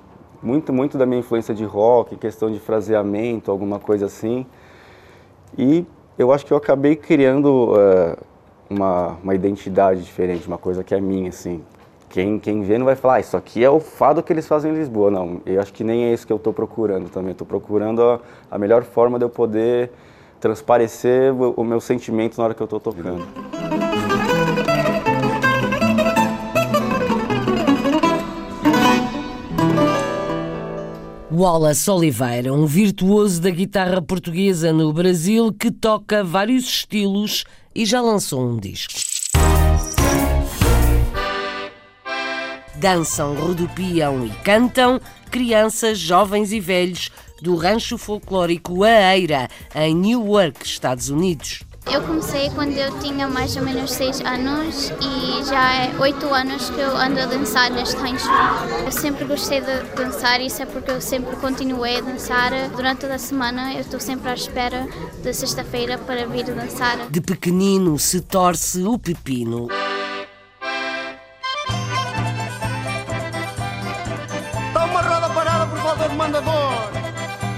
Muito, 0.43 0.73
muito 0.73 0.99
da 0.99 1.07
minha 1.07 1.21
influência 1.21 1.55
de 1.55 1.65
rock, 1.65 2.17
questão 2.17 2.51
de 2.51 2.59
fraseamento, 2.59 3.51
alguma 3.51 3.79
coisa 3.79 4.07
assim. 4.07 4.45
E 5.57 5.87
eu 6.19 6.33
acho 6.33 6.45
que 6.45 6.53
eu 6.53 6.57
acabei 6.57 6.97
criando 6.97 7.73
uh, 7.73 8.17
uma, 8.69 9.19
uma 9.23 9.35
identidade 9.35 10.03
diferente, 10.03 10.47
uma 10.47 10.59
coisa 10.59 10.85
que 10.85 10.95
é 10.95 11.01
minha, 11.01 11.29
assim. 11.29 11.63
Quem, 12.09 12.39
quem 12.39 12.63
vê 12.63 12.77
não 12.77 12.85
vai 12.85 12.95
falar, 12.95 13.15
ah, 13.15 13.21
isso 13.21 13.37
aqui 13.37 13.65
é 13.65 13.71
o 13.71 13.81
fado 13.81 14.23
que 14.23 14.31
eles 14.33 14.47
fazem 14.47 14.71
em 14.71 14.75
Lisboa. 14.75 15.11
Não, 15.11 15.41
eu 15.47 15.61
acho 15.61 15.73
que 15.73 15.83
nem 15.83 16.05
é 16.05 16.13
isso 16.13 16.27
que 16.27 16.33
eu 16.33 16.37
estou 16.37 16.53
procurando 16.53 17.09
também. 17.09 17.33
Estou 17.33 17.47
procurando 17.47 18.03
a, 18.03 18.21
a 18.51 18.59
melhor 18.59 18.83
forma 18.83 19.19
de 19.19 19.25
eu 19.25 19.31
poder 19.31 19.91
transparecer 20.39 21.33
o, 21.33 21.55
o 21.57 21.65
meu 21.65 21.81
sentimento 21.81 22.37
na 22.37 22.45
hora 22.45 22.55
que 22.55 22.61
eu 22.61 22.67
estou 22.67 22.81
tocando. 22.81 23.27
Wallace 31.35 31.91
Oliveira, 31.91 32.53
um 32.53 32.67
virtuoso 32.67 33.41
da 33.41 33.49
guitarra 33.49 34.03
portuguesa 34.03 34.71
no 34.71 34.93
Brasil 34.93 35.51
que 35.51 35.71
toca 35.71 36.23
vários 36.23 36.65
estilos 36.65 37.45
e 37.75 37.87
já 37.87 38.03
lançou 38.03 38.47
um 38.47 38.59
disco. 38.59 38.93
Dançam, 42.75 43.35
rodopiam 43.35 44.27
e 44.27 44.31
cantam 44.45 45.01
crianças, 45.31 45.99
jovens 45.99 46.53
e 46.53 46.61
velhos 46.61 47.09
do 47.41 47.57
rancho 47.57 47.97
folclórico 47.97 48.85
A 48.85 49.17
Eira, 49.17 49.49
em 49.75 49.95
Newark, 49.95 50.67
Estados 50.67 51.09
Unidos. 51.09 51.63
Eu 51.91 52.01
comecei 52.03 52.49
quando 52.51 52.73
eu 52.73 52.99
tinha 53.01 53.29
mais 53.29 53.57
ou 53.57 53.63
menos 53.63 53.91
6 53.93 54.21
anos 54.21 54.91
e 55.01 55.45
já 55.45 55.75
é 55.75 55.95
8 55.99 56.27
anos 56.33 56.71
que 56.71 56.81
eu 56.81 56.97
ando 56.97 57.21
a 57.21 57.27
dançar 57.27 57.71
neste 57.71 57.97
rancho. 57.97 58.29
Eu 58.85 58.93
sempre 58.93 59.25
gostei 59.25 59.61
de 59.61 59.83
dançar 59.95 60.41
isso 60.41 60.63
é 60.63 60.67
porque 60.67 60.91
eu 60.91 61.01
sempre 61.01 61.37
continuei 61.37 61.99
a 61.99 62.01
dançar. 62.01 62.51
Durante 62.71 63.01
toda 63.01 63.17
a 63.17 63.19
semana 63.19 63.75
eu 63.75 63.81
estou 63.81 64.01
sempre 64.01 64.31
à 64.31 64.35
espera 64.35 64.87
da 65.23 65.33
sexta-feira 65.33 65.99
para 65.99 66.27
vir 66.27 66.45
dançar. 66.45 67.11
De 67.11 67.21
pequenino 67.21 67.99
se 67.99 68.21
torce 68.21 68.83
o 68.85 68.99
pepino. 68.99 69.69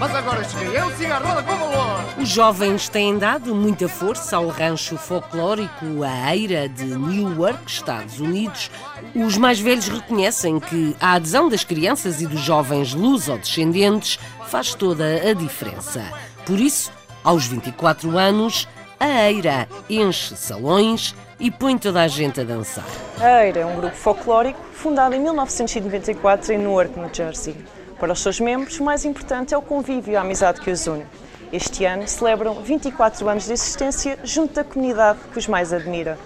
Mas 0.04 0.16
agora 0.16 0.44
cheguei 0.44 0.78
eu, 0.78 0.90
com 0.90 1.56
valor. 1.56 2.04
Os 2.20 2.28
jovens 2.28 2.90
têm 2.90 3.16
dado 3.16 3.54
muita 3.54 3.88
força 3.88 4.37
ao 4.37 4.49
rancho 4.49 4.99
folclórico 4.99 6.02
A 6.02 6.37
Eira 6.37 6.68
de 6.68 6.84
Newark, 6.84 7.58
Estados 7.66 8.20
Unidos. 8.20 8.70
Os 9.14 9.38
mais 9.38 9.58
velhos 9.58 9.88
reconhecem 9.88 10.61
que 10.61 10.94
a 11.00 11.14
adesão 11.14 11.49
das 11.49 11.64
crianças 11.64 12.20
e 12.20 12.26
dos 12.26 12.40
jovens 12.40 12.92
luso-descendentes 12.92 14.18
faz 14.46 14.75
toda 14.75 15.06
a 15.06 15.32
diferença. 15.32 16.02
Por 16.44 16.61
isso, 16.61 16.92
aos 17.25 17.46
24 17.46 18.18
anos, 18.18 18.68
a 19.00 19.30
Eira 19.30 19.66
enche 19.88 20.37
salões 20.37 21.14
e 21.40 21.50
põe 21.50 21.78
toda 21.78 22.02
a 22.02 22.08
gente 22.08 22.42
a 22.42 22.44
dançar. 22.44 22.84
A 23.18 23.46
Eira 23.46 23.61
é 23.61 23.64
um 23.66 23.76
grupo 23.76 23.96
folclórico 23.96 24.61
fundado 24.75 25.14
em 25.14 25.20
1994 25.20 26.52
em 26.52 26.58
Newark, 26.58 26.99
New 26.99 27.08
Jersey. 27.11 27.56
Para 27.99 28.13
os 28.13 28.21
seus 28.21 28.41
membros, 28.41 28.79
o 28.81 28.85
mais 28.85 29.05
importante 29.05 29.55
é 29.55 29.59
o 29.59 29.63
convívio 29.63 30.13
e 30.13 30.17
a 30.17 30.21
amizade 30.21 30.61
que 30.61 30.71
os 30.71 30.87
une. 30.87 31.07
Este 31.53 31.85
ano 31.85 32.07
celebram 32.09 32.63
24 32.63 33.29
anos 33.29 33.47
de 33.47 33.53
existência 33.53 34.19
junto 34.25 34.55
da 34.55 34.65
comunidade 34.65 35.19
que 35.33 35.39
os 35.39 35.47
mais 35.47 35.73
admira. 35.73 36.19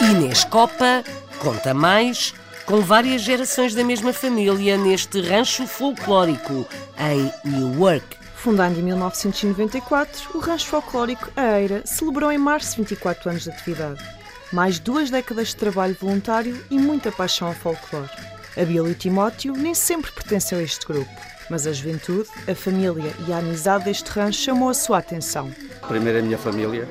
Inês 0.00 0.44
Copa 0.44 1.04
conta 1.38 1.72
mais 1.72 2.34
com 2.66 2.80
várias 2.80 3.22
gerações 3.22 3.74
da 3.74 3.84
mesma 3.84 4.12
família 4.12 4.76
neste 4.76 5.20
rancho 5.20 5.66
folclórico 5.66 6.66
em 6.98 7.32
Newark. 7.48 8.04
Fundado 8.34 8.78
em 8.78 8.82
1994, 8.82 10.30
o 10.34 10.38
rancho 10.38 10.66
folclórico 10.66 11.30
A 11.36 11.60
Eira 11.60 11.82
celebrou 11.84 12.30
em 12.30 12.38
março 12.38 12.76
24 12.76 13.30
anos 13.30 13.44
de 13.44 13.50
atividade. 13.50 14.17
Mais 14.52 14.78
duas 14.78 15.10
décadas 15.10 15.48
de 15.48 15.56
trabalho 15.56 15.96
voluntário 16.00 16.58
e 16.70 16.78
muita 16.78 17.12
paixão 17.12 17.48
ao 17.48 17.54
folclore. 17.54 18.08
A 18.56 18.62
e 18.62 18.94
Timóteo 18.94 19.52
nem 19.52 19.74
sempre 19.74 20.10
pertencem 20.10 20.58
a 20.58 20.62
este 20.62 20.86
grupo, 20.86 21.10
mas 21.50 21.66
a 21.66 21.72
juventude, 21.72 22.28
a 22.50 22.54
família 22.54 23.12
e 23.26 23.32
a 23.32 23.38
amizade 23.38 23.84
deste 23.84 24.08
rancho 24.10 24.40
chamou 24.40 24.70
a 24.70 24.74
sua 24.74 24.98
atenção. 24.98 25.52
Primeiro 25.86 26.18
a 26.18 26.22
minha 26.22 26.38
família, 26.38 26.88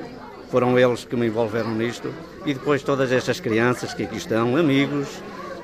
foram 0.50 0.78
eles 0.78 1.04
que 1.04 1.16
me 1.16 1.26
envolveram 1.26 1.74
nisto, 1.74 2.14
e 2.46 2.54
depois 2.54 2.82
todas 2.82 3.10
estas 3.10 3.40
crianças 3.40 3.92
que 3.92 4.04
aqui 4.04 4.16
estão, 4.16 4.56
amigos, 4.56 5.08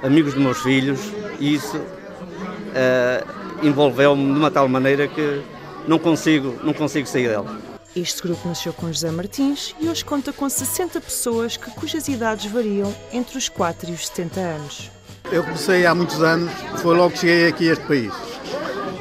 amigos 0.03 0.35
dos 0.35 0.43
meus 0.43 0.61
filhos, 0.63 1.01
e 1.39 1.55
isso 1.55 1.77
uh, 1.77 3.67
envolveu-me 3.67 4.33
de 4.33 4.39
uma 4.39 4.51
tal 4.51 4.69
maneira 4.69 5.07
que 5.07 5.43
não 5.87 5.99
consigo, 5.99 6.59
não 6.65 6.75
consigo 6.75 7.07
sair 7.07 7.29
dela. 7.29 7.74
Este 7.97 8.23
grupo 8.23 8.49
nasceu 8.49 8.73
com 8.73 8.89
José 8.89 9.09
Martins 9.13 9.73
e 9.81 9.89
hoje 9.89 10.05
conta 10.05 10.33
com 10.33 10.49
60 10.49 11.01
pessoas 11.01 11.57
que, 11.57 11.71
cujas 11.71 12.09
idades 12.09 12.51
variam 12.51 12.93
entre 13.13 13.39
os 13.39 13.49
4 13.49 13.89
e 13.89 13.95
os 13.95 14.09
70 14.09 14.41
anos. 14.41 14.91
Eu 15.31 15.45
comecei 15.45 15.87
há 15.87 15.95
muitos 15.95 16.21
anos, 16.21 16.51
foi 16.79 16.97
logo 16.97 17.13
que 17.13 17.21
cheguei 17.21 17.47
aqui 17.47 17.69
a 17.69 17.73
este 17.73 17.85
país. 17.85 18.13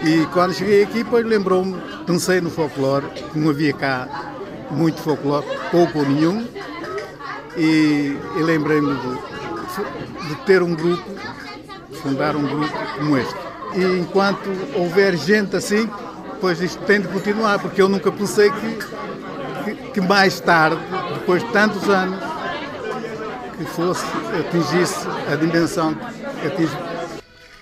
E 0.03 0.27
quando 0.27 0.53
cheguei 0.53 0.83
aqui, 0.83 1.03
depois 1.03 1.25
lembrou-me, 1.25 1.81
pensei 2.05 2.39
no 2.39 2.51
folclore, 2.51 3.07
que 3.31 3.39
não 3.39 3.50
havia 3.50 3.73
cá 3.73 4.31
muito 4.69 5.01
folclore, 5.01 5.45
pouco 5.71 5.97
ou 5.97 6.05
nenhum, 6.05 6.47
e, 7.57 8.15
e 8.38 8.43
lembrei-me 8.43 8.93
de, 8.93 10.27
de 10.27 10.35
ter 10.45 10.62
um 10.62 10.75
grupo, 10.75 11.03
fundar 12.03 12.35
um 12.35 12.43
grupo 12.43 12.77
como 12.95 13.17
este. 13.17 13.35
E 13.75 14.00
enquanto 14.00 14.50
houver 14.75 15.17
gente 15.17 15.55
assim, 15.55 15.89
pois 16.43 16.59
isto 16.59 16.83
tem 16.83 17.00
de 17.00 17.07
continuar, 17.07 17.57
porque 17.57 17.81
eu 17.81 17.88
nunca 17.88 18.12
pensei 18.12 18.51
que, 18.51 18.75
que, 19.63 19.91
que 19.91 20.01
mais 20.01 20.41
tarde, 20.41 20.77
depois 21.13 21.41
de 21.41 21.50
tantos 21.53 21.88
anos, 21.88 22.19
que 23.57 23.63
fosse, 23.63 24.03
atingisse 24.38 25.07
a 25.31 25.38
dimensão 25.38 25.95
que 25.95 26.47
atinge. 26.47 26.77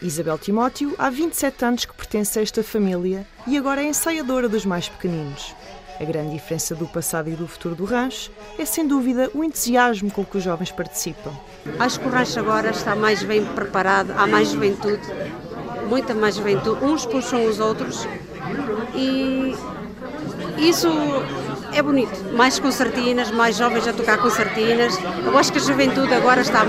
Isabel 0.01 0.35
Timóteo 0.39 0.95
há 0.97 1.11
27 1.11 1.63
anos 1.63 1.85
que 1.85 1.93
pertence 1.93 2.39
a 2.39 2.41
esta 2.41 2.63
família 2.63 3.23
e 3.45 3.55
agora 3.55 3.83
é 3.83 3.85
ensaiadora 3.85 4.49
dos 4.49 4.65
mais 4.65 4.89
pequeninos. 4.89 5.53
A 5.99 6.03
grande 6.03 6.31
diferença 6.31 6.73
do 6.73 6.87
passado 6.87 7.29
e 7.29 7.33
do 7.33 7.47
futuro 7.47 7.75
do 7.75 7.85
rancho 7.85 8.31
é, 8.57 8.65
sem 8.65 8.87
dúvida, 8.87 9.29
o 9.35 9.43
entusiasmo 9.43 10.09
com 10.09 10.25
que 10.25 10.39
os 10.39 10.43
jovens 10.43 10.71
participam. 10.71 11.31
Acho 11.77 11.99
que 11.99 12.07
o 12.07 12.09
rancho 12.09 12.39
agora 12.39 12.71
está 12.71 12.95
mais 12.95 13.21
bem 13.21 13.45
preparado, 13.45 14.11
há 14.17 14.25
mais 14.25 14.49
juventude, 14.49 15.03
muita 15.87 16.15
mais 16.15 16.37
juventude, 16.37 16.83
uns 16.83 17.05
puxam 17.05 17.45
os 17.45 17.59
outros 17.59 18.07
e 18.95 19.55
isso 20.57 20.89
é 21.73 21.81
bonito. 21.81 22.33
Mais 22.33 22.59
concertinas, 22.59 23.31
mais 23.31 23.57
jovens 23.57 23.87
a 23.87 23.93
tocar 23.93 24.17
concertinas. 24.17 24.97
Eu 25.25 25.37
acho 25.37 25.51
que 25.51 25.57
a 25.57 25.61
juventude 25.61 26.13
agora 26.13 26.41
está, 26.41 26.63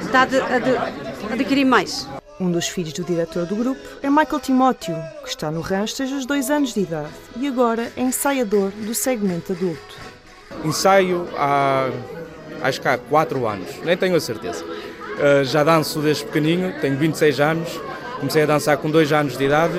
está 0.00 0.22
a, 0.22 0.24
a, 0.24 1.30
a 1.30 1.34
adquirir 1.34 1.64
mais. 1.64 2.08
Um 2.40 2.50
dos 2.50 2.68
filhos 2.68 2.94
do 2.94 3.04
diretor 3.04 3.44
do 3.44 3.54
grupo 3.54 3.80
é 4.02 4.08
Michael 4.08 4.40
Timóteo, 4.40 4.96
que 5.22 5.28
está 5.28 5.50
no 5.50 5.60
rancho 5.60 5.98
desde 5.98 6.14
os 6.14 6.24
dois 6.24 6.50
anos 6.50 6.72
de 6.72 6.80
idade 6.80 7.10
e 7.36 7.46
agora 7.46 7.92
é 7.94 8.00
ensaiador 8.00 8.70
do 8.70 8.94
segmento 8.94 9.52
adulto. 9.52 9.94
Ensaio 10.64 11.28
há, 11.36 11.90
acho 12.62 12.80
que 12.80 12.88
há 12.88 12.96
4 12.96 13.46
anos, 13.46 13.68
nem 13.84 13.94
tenho 13.94 14.16
a 14.16 14.20
certeza. 14.20 14.64
Uh, 14.64 15.44
já 15.44 15.62
danço 15.62 16.00
desde 16.00 16.24
pequenino, 16.24 16.72
tenho 16.80 16.96
26 16.96 17.40
anos, 17.40 17.80
comecei 18.18 18.42
a 18.42 18.46
dançar 18.46 18.78
com 18.78 18.90
2 18.90 19.12
anos 19.12 19.36
de 19.36 19.44
idade. 19.44 19.78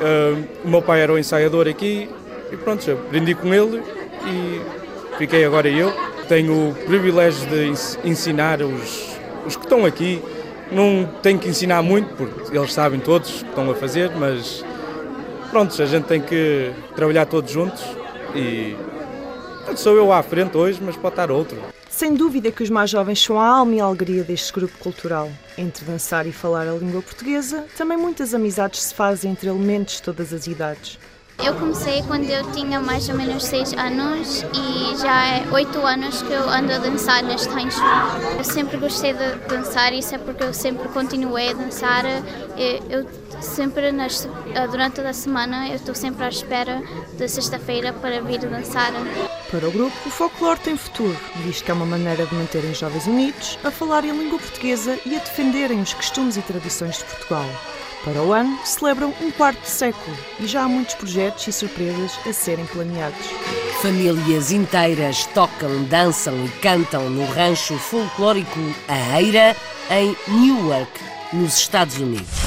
Uh, 0.00 0.44
o 0.64 0.68
meu 0.68 0.82
pai 0.82 1.02
era 1.02 1.12
o 1.12 1.18
ensaiador 1.18 1.68
aqui 1.68 2.08
e 2.50 2.56
pronto, 2.56 2.90
aprendi 2.90 3.34
com 3.34 3.52
ele 3.52 3.82
e 4.26 4.60
fiquei 5.18 5.44
agora 5.44 5.68
eu. 5.68 5.92
Tenho 6.28 6.70
o 6.70 6.74
privilégio 6.74 7.46
de 7.48 8.08
ensinar 8.08 8.62
os, 8.62 9.16
os 9.46 9.56
que 9.56 9.64
estão 9.64 9.84
aqui 9.84 10.22
não 10.72 11.08
tenho 11.20 11.38
que 11.38 11.48
ensinar 11.48 11.82
muito, 11.82 12.14
porque 12.14 12.56
eles 12.56 12.72
sabem 12.72 13.00
todos 13.00 13.28
o 13.28 13.44
que 13.44 13.50
estão 13.50 13.70
a 13.70 13.74
fazer, 13.74 14.10
mas 14.16 14.64
pronto, 15.50 15.82
a 15.82 15.86
gente 15.86 16.04
tem 16.04 16.20
que 16.20 16.70
trabalhar 16.94 17.26
todos 17.26 17.50
juntos 17.50 17.82
e 18.34 18.76
Sou 19.76 19.96
eu 19.96 20.12
à 20.12 20.22
frente 20.22 20.56
hoje, 20.56 20.80
mas 20.82 20.96
pode 20.96 21.14
estar 21.14 21.30
outro. 21.30 21.58
Sem 21.88 22.14
dúvida 22.14 22.50
que 22.50 22.62
os 22.62 22.70
mais 22.70 22.90
jovens 22.90 23.22
são 23.22 23.38
a 23.38 23.46
alma 23.46 23.74
e 23.74 23.80
a 23.80 23.84
alegria 23.84 24.24
deste 24.24 24.52
grupo 24.52 24.76
cultural. 24.78 25.30
Entre 25.56 25.84
dançar 25.84 26.26
e 26.26 26.32
falar 26.32 26.66
a 26.66 26.72
língua 26.72 27.02
portuguesa, 27.02 27.64
também 27.76 27.96
muitas 27.96 28.32
amizades 28.34 28.82
se 28.82 28.94
fazem 28.94 29.32
entre 29.32 29.48
elementos 29.48 29.96
de 29.96 30.02
todas 30.02 30.32
as 30.32 30.46
idades. 30.46 30.98
Eu 31.42 31.54
comecei 31.54 32.02
quando 32.02 32.28
eu 32.28 32.52
tinha 32.52 32.80
mais 32.80 33.08
ou 33.08 33.14
menos 33.14 33.44
6 33.44 33.72
anos 33.72 34.44
e 34.54 34.96
já 34.98 35.26
é 35.26 35.46
8 35.50 35.86
anos 35.86 36.20
que 36.20 36.32
eu 36.32 36.48
ando 36.48 36.70
a 36.72 36.78
dançar 36.78 37.22
neste 37.22 37.48
rancho. 37.48 37.80
Eu 38.36 38.44
sempre 38.44 38.76
gostei 38.76 39.14
de 39.14 39.36
dançar, 39.48 39.92
isso 39.94 40.14
é 40.14 40.18
porque 40.18 40.44
eu 40.44 40.52
sempre 40.52 40.88
continuei 40.88 41.50
a 41.50 41.52
dançar. 41.54 42.04
Eu, 42.90 43.06
sempre, 43.40 43.90
nas, 43.90 44.28
durante 44.70 44.96
toda 44.96 45.08
a 45.08 45.14
semana, 45.14 45.68
eu 45.68 45.76
estou 45.76 45.94
sempre 45.94 46.24
à 46.24 46.28
espera 46.28 46.82
da 47.18 47.26
sexta-feira 47.26 47.94
para 47.94 48.20
vir 48.20 48.40
dançar. 48.40 48.92
Para 49.50 49.68
o 49.68 49.72
grupo, 49.72 49.96
o 50.06 50.10
folclore 50.10 50.60
tem 50.60 50.76
futuro, 50.76 51.16
visto 51.44 51.64
que 51.64 51.72
é 51.72 51.74
uma 51.74 51.84
maneira 51.84 52.24
de 52.24 52.34
manterem 52.36 52.72
jovens 52.72 53.06
unidos, 53.08 53.58
a 53.64 53.70
falarem 53.70 54.12
a 54.12 54.14
língua 54.14 54.38
portuguesa 54.38 54.96
e 55.04 55.16
a 55.16 55.18
defenderem 55.18 55.80
os 55.80 55.92
costumes 55.92 56.36
e 56.36 56.42
tradições 56.42 56.98
de 56.98 57.04
Portugal. 57.04 57.46
Para 58.04 58.22
o 58.22 58.32
ano, 58.32 58.58
celebram 58.64 59.12
um 59.20 59.30
quarto 59.32 59.60
de 59.60 59.68
século 59.68 60.16
e 60.38 60.46
já 60.46 60.62
há 60.62 60.68
muitos 60.68 60.94
projetos 60.94 61.48
e 61.48 61.52
surpresas 61.52 62.12
a 62.24 62.32
serem 62.32 62.64
planeados. 62.66 63.26
Famílias 63.82 64.52
inteiras 64.52 65.26
tocam, 65.34 65.82
dançam 65.84 66.44
e 66.44 66.48
cantam 66.60 67.10
no 67.10 67.24
rancho 67.26 67.76
folclórico 67.76 68.60
A 68.86 69.20
Eira, 69.20 69.56
em 69.90 70.16
Newark, 70.28 70.92
nos 71.32 71.56
Estados 71.56 71.98
Unidos. 71.98 72.39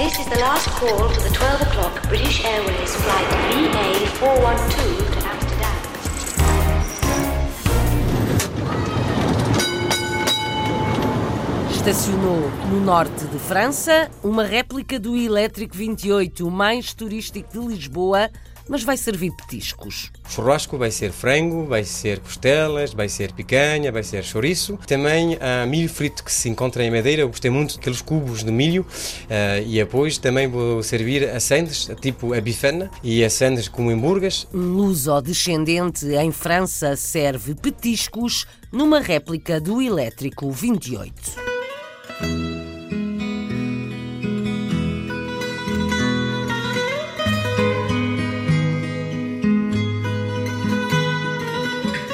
This 0.00 0.18
is 0.18 0.24
the 0.30 0.38
last 0.38 0.66
call 0.80 1.10
for 1.10 1.20
the 1.20 1.28
12 1.28 1.60
o'clock 1.60 2.08
British 2.08 2.42
Airways 2.42 2.96
flight 2.96 3.26
VA412 3.52 4.96
to 5.12 5.28
Amsterdam. 5.28 5.76
Estacionou 11.70 12.50
no 12.70 12.80
norte 12.80 13.26
de 13.26 13.38
França 13.38 14.10
uma 14.24 14.42
réplica 14.42 14.98
do 14.98 15.14
Elétrico 15.14 15.76
28, 15.76 16.48
o 16.48 16.50
mais 16.50 16.94
turístico 16.94 17.60
de 17.60 17.66
Lisboa, 17.66 18.30
mas 18.70 18.84
vai 18.84 18.96
servir 18.96 19.32
petiscos. 19.32 20.12
Churrasco 20.28 20.78
vai 20.78 20.92
ser 20.92 21.10
frango, 21.10 21.66
vai 21.66 21.82
ser 21.82 22.20
costelas, 22.20 22.94
vai 22.94 23.08
ser 23.08 23.32
picanha, 23.32 23.90
vai 23.90 24.04
ser 24.04 24.22
chouriço. 24.22 24.78
Também 24.86 25.36
há 25.40 25.66
milho 25.66 25.88
frito 25.88 26.22
que 26.22 26.32
se 26.32 26.48
encontra 26.48 26.84
em 26.84 26.90
Madeira. 26.90 27.22
Eu 27.22 27.28
gostei 27.28 27.50
muito 27.50 27.74
daqueles 27.74 28.00
cubos 28.00 28.44
de 28.44 28.52
milho. 28.52 28.82
Uh, 28.82 29.66
e 29.66 29.74
depois 29.74 30.18
também 30.18 30.46
vou 30.46 30.84
servir 30.84 31.28
assendes, 31.30 31.90
tipo 32.00 32.32
a 32.32 32.40
bifana, 32.40 32.88
e 33.02 33.24
assendes 33.24 33.66
como 33.66 33.90
hambúrgueres. 33.90 34.46
Luso-descendente 34.52 36.06
em 36.06 36.30
França 36.30 36.94
serve 36.94 37.56
petiscos 37.56 38.46
numa 38.70 39.00
réplica 39.00 39.60
do 39.60 39.82
Elétrico 39.82 40.48
28. 40.48 42.49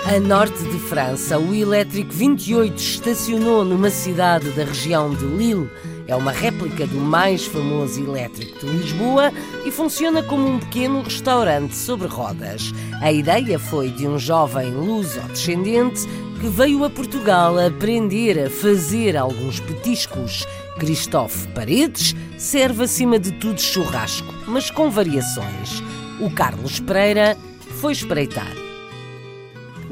A 0.09 0.21
norte 0.21 0.63
de 0.63 0.79
França, 0.79 1.37
o 1.37 1.53
elétrico 1.53 2.13
28 2.13 2.79
estacionou 2.79 3.65
numa 3.65 3.91
cidade 3.91 4.49
da 4.51 4.63
região 4.63 5.13
de 5.13 5.25
Lille. 5.25 5.69
É 6.07 6.15
uma 6.15 6.31
réplica 6.31 6.87
do 6.87 7.01
mais 7.01 7.45
famoso 7.45 8.01
elétrico 8.01 8.65
de 8.65 8.67
Lisboa 8.67 9.33
e 9.65 9.71
funciona 9.73 10.23
como 10.23 10.47
um 10.47 10.61
pequeno 10.61 11.03
restaurante 11.03 11.75
sobre 11.75 12.07
rodas. 12.07 12.73
A 13.03 13.11
ideia 13.11 13.59
foi 13.59 13.91
de 13.91 14.07
um 14.07 14.17
jovem 14.17 14.71
luso-descendente 14.71 16.07
que 16.41 16.47
veio 16.47 16.85
a 16.85 16.91
Portugal 16.91 17.59
aprender 17.59 18.47
a 18.47 18.49
fazer 18.49 19.17
alguns 19.17 19.59
petiscos. 19.59 20.47
Christophe 20.79 21.49
Paredes 21.49 22.15
serve 22.39 22.85
acima 22.85 23.19
de 23.19 23.33
tudo 23.33 23.61
churrasco, 23.61 24.33
mas 24.47 24.71
com 24.71 24.89
variações. 24.89 25.83
O 26.21 26.31
Carlos 26.31 26.79
Pereira 26.79 27.37
foi 27.81 27.93
espreitar. 27.93 28.66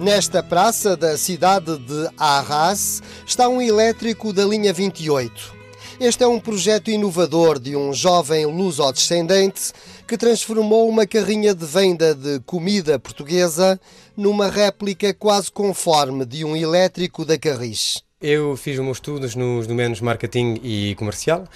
Nesta 0.04 0.42
praça 0.42 0.98
da 0.98 1.16
cidade 1.16 1.78
de 1.78 2.10
Arras 2.18 3.02
está 3.26 3.48
um 3.48 3.62
elétrico 3.62 4.34
da 4.34 4.44
linha 4.44 4.70
28. 4.70 5.54
Este 5.98 6.22
é 6.22 6.26
um 6.26 6.38
projeto 6.38 6.90
inovador 6.90 7.58
de 7.58 7.74
um 7.74 7.90
jovem 7.90 8.44
luso-descendente 8.44 9.72
que 10.06 10.18
transformou 10.18 10.90
uma 10.90 11.06
carrinha 11.06 11.54
de 11.54 11.64
venda 11.64 12.14
de 12.14 12.38
comida 12.40 12.98
portuguesa 12.98 13.80
numa 14.14 14.48
réplica 14.48 15.14
quase 15.14 15.50
conforme 15.50 16.26
de 16.26 16.44
um 16.44 16.54
elétrico 16.54 17.24
da 17.24 17.38
Carris. 17.38 18.02
Eu 18.26 18.56
fiz 18.56 18.78
os 18.78 18.82
meus 18.82 18.96
estudos 18.96 19.36
nos 19.36 19.66
domínios 19.66 20.00
marketing 20.00 20.58
e 20.62 20.94
comercial 20.94 21.46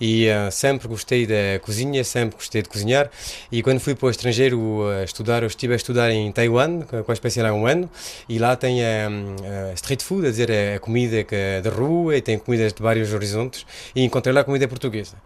e 0.00 0.26
uh, 0.26 0.50
sempre 0.50 0.88
gostei 0.88 1.26
da 1.26 1.60
cozinha, 1.60 2.02
sempre 2.02 2.36
gostei 2.36 2.62
de 2.62 2.68
cozinhar 2.70 3.10
e 3.52 3.62
quando 3.62 3.78
fui 3.78 3.94
para 3.94 4.06
o 4.06 4.10
estrangeiro 4.10 4.58
uh, 4.58 5.04
estudar, 5.04 5.42
eu 5.42 5.48
estive 5.48 5.74
a 5.74 5.76
estudar 5.76 6.10
em 6.10 6.32
Taiwan, 6.32 6.80
com 6.80 7.10
a 7.10 7.12
especial 7.12 7.48
há 7.48 7.52
um 7.52 7.66
ano 7.66 7.90
e 8.26 8.38
lá 8.38 8.56
tem 8.56 8.80
uh, 8.80 9.74
street 9.74 10.02
food, 10.02 10.26
a 10.26 10.30
dizer, 10.30 10.50
a 10.50 10.80
comida 10.80 11.22
que, 11.24 11.60
de 11.62 11.68
rua 11.68 12.16
e 12.16 12.22
tem 12.22 12.38
comidas 12.38 12.72
de 12.72 12.82
vários 12.82 13.12
horizontes 13.12 13.66
e 13.94 14.02
encontrei 14.02 14.34
lá 14.34 14.42
comida 14.44 14.66
portuguesa. 14.66 15.16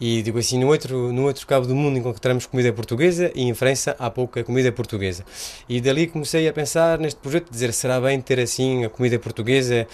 E 0.00 0.22
digo 0.22 0.40
assim, 0.40 0.58
no 0.58 0.66
outro, 0.66 1.12
no 1.12 1.24
outro 1.24 1.46
cabo 1.46 1.68
do 1.68 1.74
mundo 1.76 1.98
encontramos 1.98 2.46
comida 2.46 2.72
portuguesa 2.72 3.30
e 3.32 3.42
em 3.42 3.54
França 3.54 3.94
há 3.96 4.10
pouca 4.10 4.42
comida 4.42 4.72
portuguesa. 4.72 5.24
E 5.68 5.80
dali 5.80 6.08
comecei 6.08 6.48
a 6.48 6.52
pensar 6.52 6.98
neste 6.98 7.20
projeto, 7.20 7.48
dizer, 7.48 7.72
será 7.72 8.00
bem 8.00 8.20
ter 8.20 8.40
assim 8.40 8.84
a 8.84 8.88
comida 8.88 9.20
portuguesa 9.20 9.86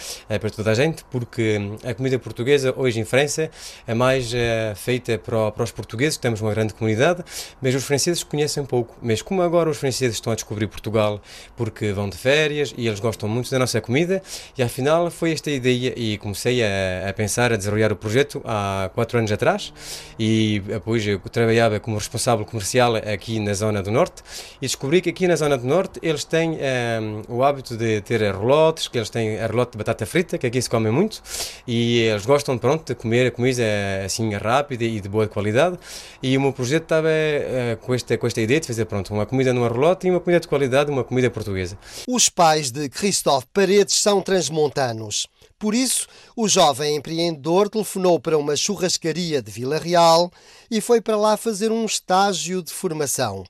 toda 0.56 0.70
a 0.70 0.74
gente, 0.74 1.04
porque 1.10 1.60
a 1.84 1.94
comida 1.94 2.18
portuguesa 2.18 2.72
hoje 2.76 3.00
em 3.00 3.04
França 3.04 3.50
é 3.86 3.94
mais 3.94 4.32
uh, 4.32 4.36
feita 4.76 5.18
para, 5.18 5.50
para, 5.52 5.64
os 5.64 5.70
portugueses, 5.70 6.16
temos 6.16 6.40
uma 6.40 6.52
grande 6.52 6.74
comunidade, 6.74 7.24
mas 7.60 7.74
os 7.74 7.84
franceses 7.84 8.22
conhecem 8.22 8.64
pouco. 8.64 8.96
Mas 9.02 9.22
como 9.22 9.42
agora 9.42 9.68
os 9.70 9.78
franceses 9.78 10.16
estão 10.16 10.32
a 10.32 10.36
descobrir 10.36 10.66
Portugal 10.66 11.20
porque 11.56 11.92
vão 11.92 12.08
de 12.08 12.16
férias 12.16 12.74
e 12.76 12.86
eles 12.86 13.00
gostam 13.00 13.28
muito 13.28 13.50
da 13.50 13.58
nossa 13.58 13.80
comida, 13.80 14.22
e 14.56 14.62
afinal 14.62 15.10
foi 15.10 15.32
esta 15.32 15.50
ideia 15.50 15.92
e 15.96 16.18
comecei 16.18 16.62
a, 16.62 17.08
a 17.08 17.12
pensar, 17.12 17.52
a 17.52 17.56
desenvolver 17.56 17.92
o 17.92 17.96
projeto 17.96 18.42
há 18.44 18.90
quatro 18.94 19.18
anos 19.18 19.32
atrás 19.32 19.72
e 20.18 20.62
depois 20.66 21.06
eu 21.06 21.18
trabalhava 21.20 21.80
como 21.80 21.96
responsável 21.96 22.44
comercial 22.44 22.96
aqui 22.96 23.38
na 23.40 23.54
zona 23.54 23.82
do 23.82 23.90
Norte 23.90 24.22
e 24.60 24.66
descobri 24.66 25.00
que 25.00 25.10
aqui 25.10 25.26
na 25.26 25.36
zona 25.36 25.56
do 25.56 25.66
Norte 25.66 25.98
eles 26.02 26.24
têm 26.24 26.56
eh, 26.60 27.00
o 27.28 27.42
hábito 27.42 27.76
de 27.76 28.00
ter 28.00 28.20
relotes, 28.20 28.88
que 28.88 28.98
eles 28.98 29.10
têm 29.10 29.36
relote 29.36 29.72
de 29.72 29.78
batata 29.78 30.06
frita, 30.06 30.38
que 30.44 30.48
aqui 30.48 30.62
se 30.62 30.68
come 30.68 30.90
muito 30.90 31.22
e 31.66 32.00
eles 32.00 32.26
gostam 32.26 32.58
pronto 32.58 32.86
de 32.86 32.94
comer 32.94 33.32
comida 33.32 33.62
assim 34.04 34.30
rápida 34.34 34.84
e 34.84 35.00
de 35.00 35.08
boa 35.08 35.26
qualidade 35.26 35.78
e 36.22 36.36
o 36.36 36.40
meu 36.40 36.52
projeto 36.52 36.82
estava 36.82 37.08
uh, 37.08 37.76
com, 37.78 37.94
esta, 37.94 38.18
com 38.18 38.26
esta 38.26 38.40
ideia 38.40 38.60
de 38.60 38.66
fazer 38.66 38.84
pronto 38.84 39.12
uma 39.14 39.24
comida 39.24 39.54
numa 39.54 39.68
relote 39.68 40.06
e 40.06 40.10
uma 40.10 40.20
comida 40.20 40.40
de 40.40 40.48
qualidade, 40.48 40.90
uma 40.90 41.04
comida 41.04 41.30
portuguesa. 41.30 41.78
Os 42.06 42.28
pais 42.28 42.70
de 42.70 42.88
Christophe 42.90 43.46
Paredes 43.52 43.94
são 43.94 44.20
transmontanos. 44.20 45.26
Por 45.58 45.74
isso, 45.74 46.06
o 46.36 46.46
jovem 46.46 46.96
empreendedor 46.96 47.70
telefonou 47.70 48.20
para 48.20 48.36
uma 48.36 48.54
churrascaria 48.54 49.40
de 49.40 49.50
Vila 49.50 49.78
Real 49.78 50.30
e 50.70 50.80
foi 50.80 51.00
para 51.00 51.16
lá 51.16 51.36
fazer 51.36 51.72
um 51.72 51.86
estágio 51.86 52.62
de 52.62 52.72
formação 52.72 53.44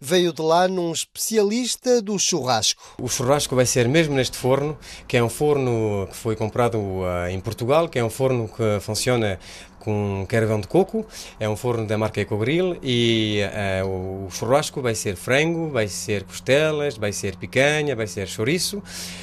veio 0.00 0.32
de 0.32 0.42
lá 0.42 0.68
num 0.68 0.92
especialista 0.92 2.02
do 2.02 2.18
churrasco. 2.18 2.82
O 3.00 3.08
churrasco 3.08 3.54
vai 3.54 3.66
ser 3.66 3.88
mesmo 3.88 4.14
neste 4.14 4.36
forno, 4.36 4.78
que 5.06 5.16
é 5.16 5.22
um 5.22 5.28
forno 5.28 6.06
que 6.10 6.16
foi 6.16 6.36
comprado 6.36 6.78
uh, 6.78 7.28
em 7.30 7.40
Portugal, 7.40 7.88
que 7.88 7.98
é 7.98 8.04
um 8.04 8.10
forno 8.10 8.48
que 8.48 8.80
funciona 8.80 9.38
com 9.86 10.26
carvão 10.28 10.60
de 10.60 10.66
coco, 10.66 11.06
é 11.38 11.48
um 11.48 11.54
forno 11.54 11.86
da 11.86 11.96
marca 11.96 12.20
Ecogril 12.20 12.76
e 12.82 13.38
uh, 13.84 14.26
o 14.26 14.28
churrasco 14.32 14.82
vai 14.82 14.96
ser 14.96 15.14
frango, 15.14 15.70
vai 15.70 15.86
ser 15.86 16.24
costelas, 16.24 16.96
vai 16.96 17.12
ser 17.12 17.36
picanha, 17.36 17.94
vai 17.94 18.08
ser 18.08 18.26
chouriço 18.26 18.82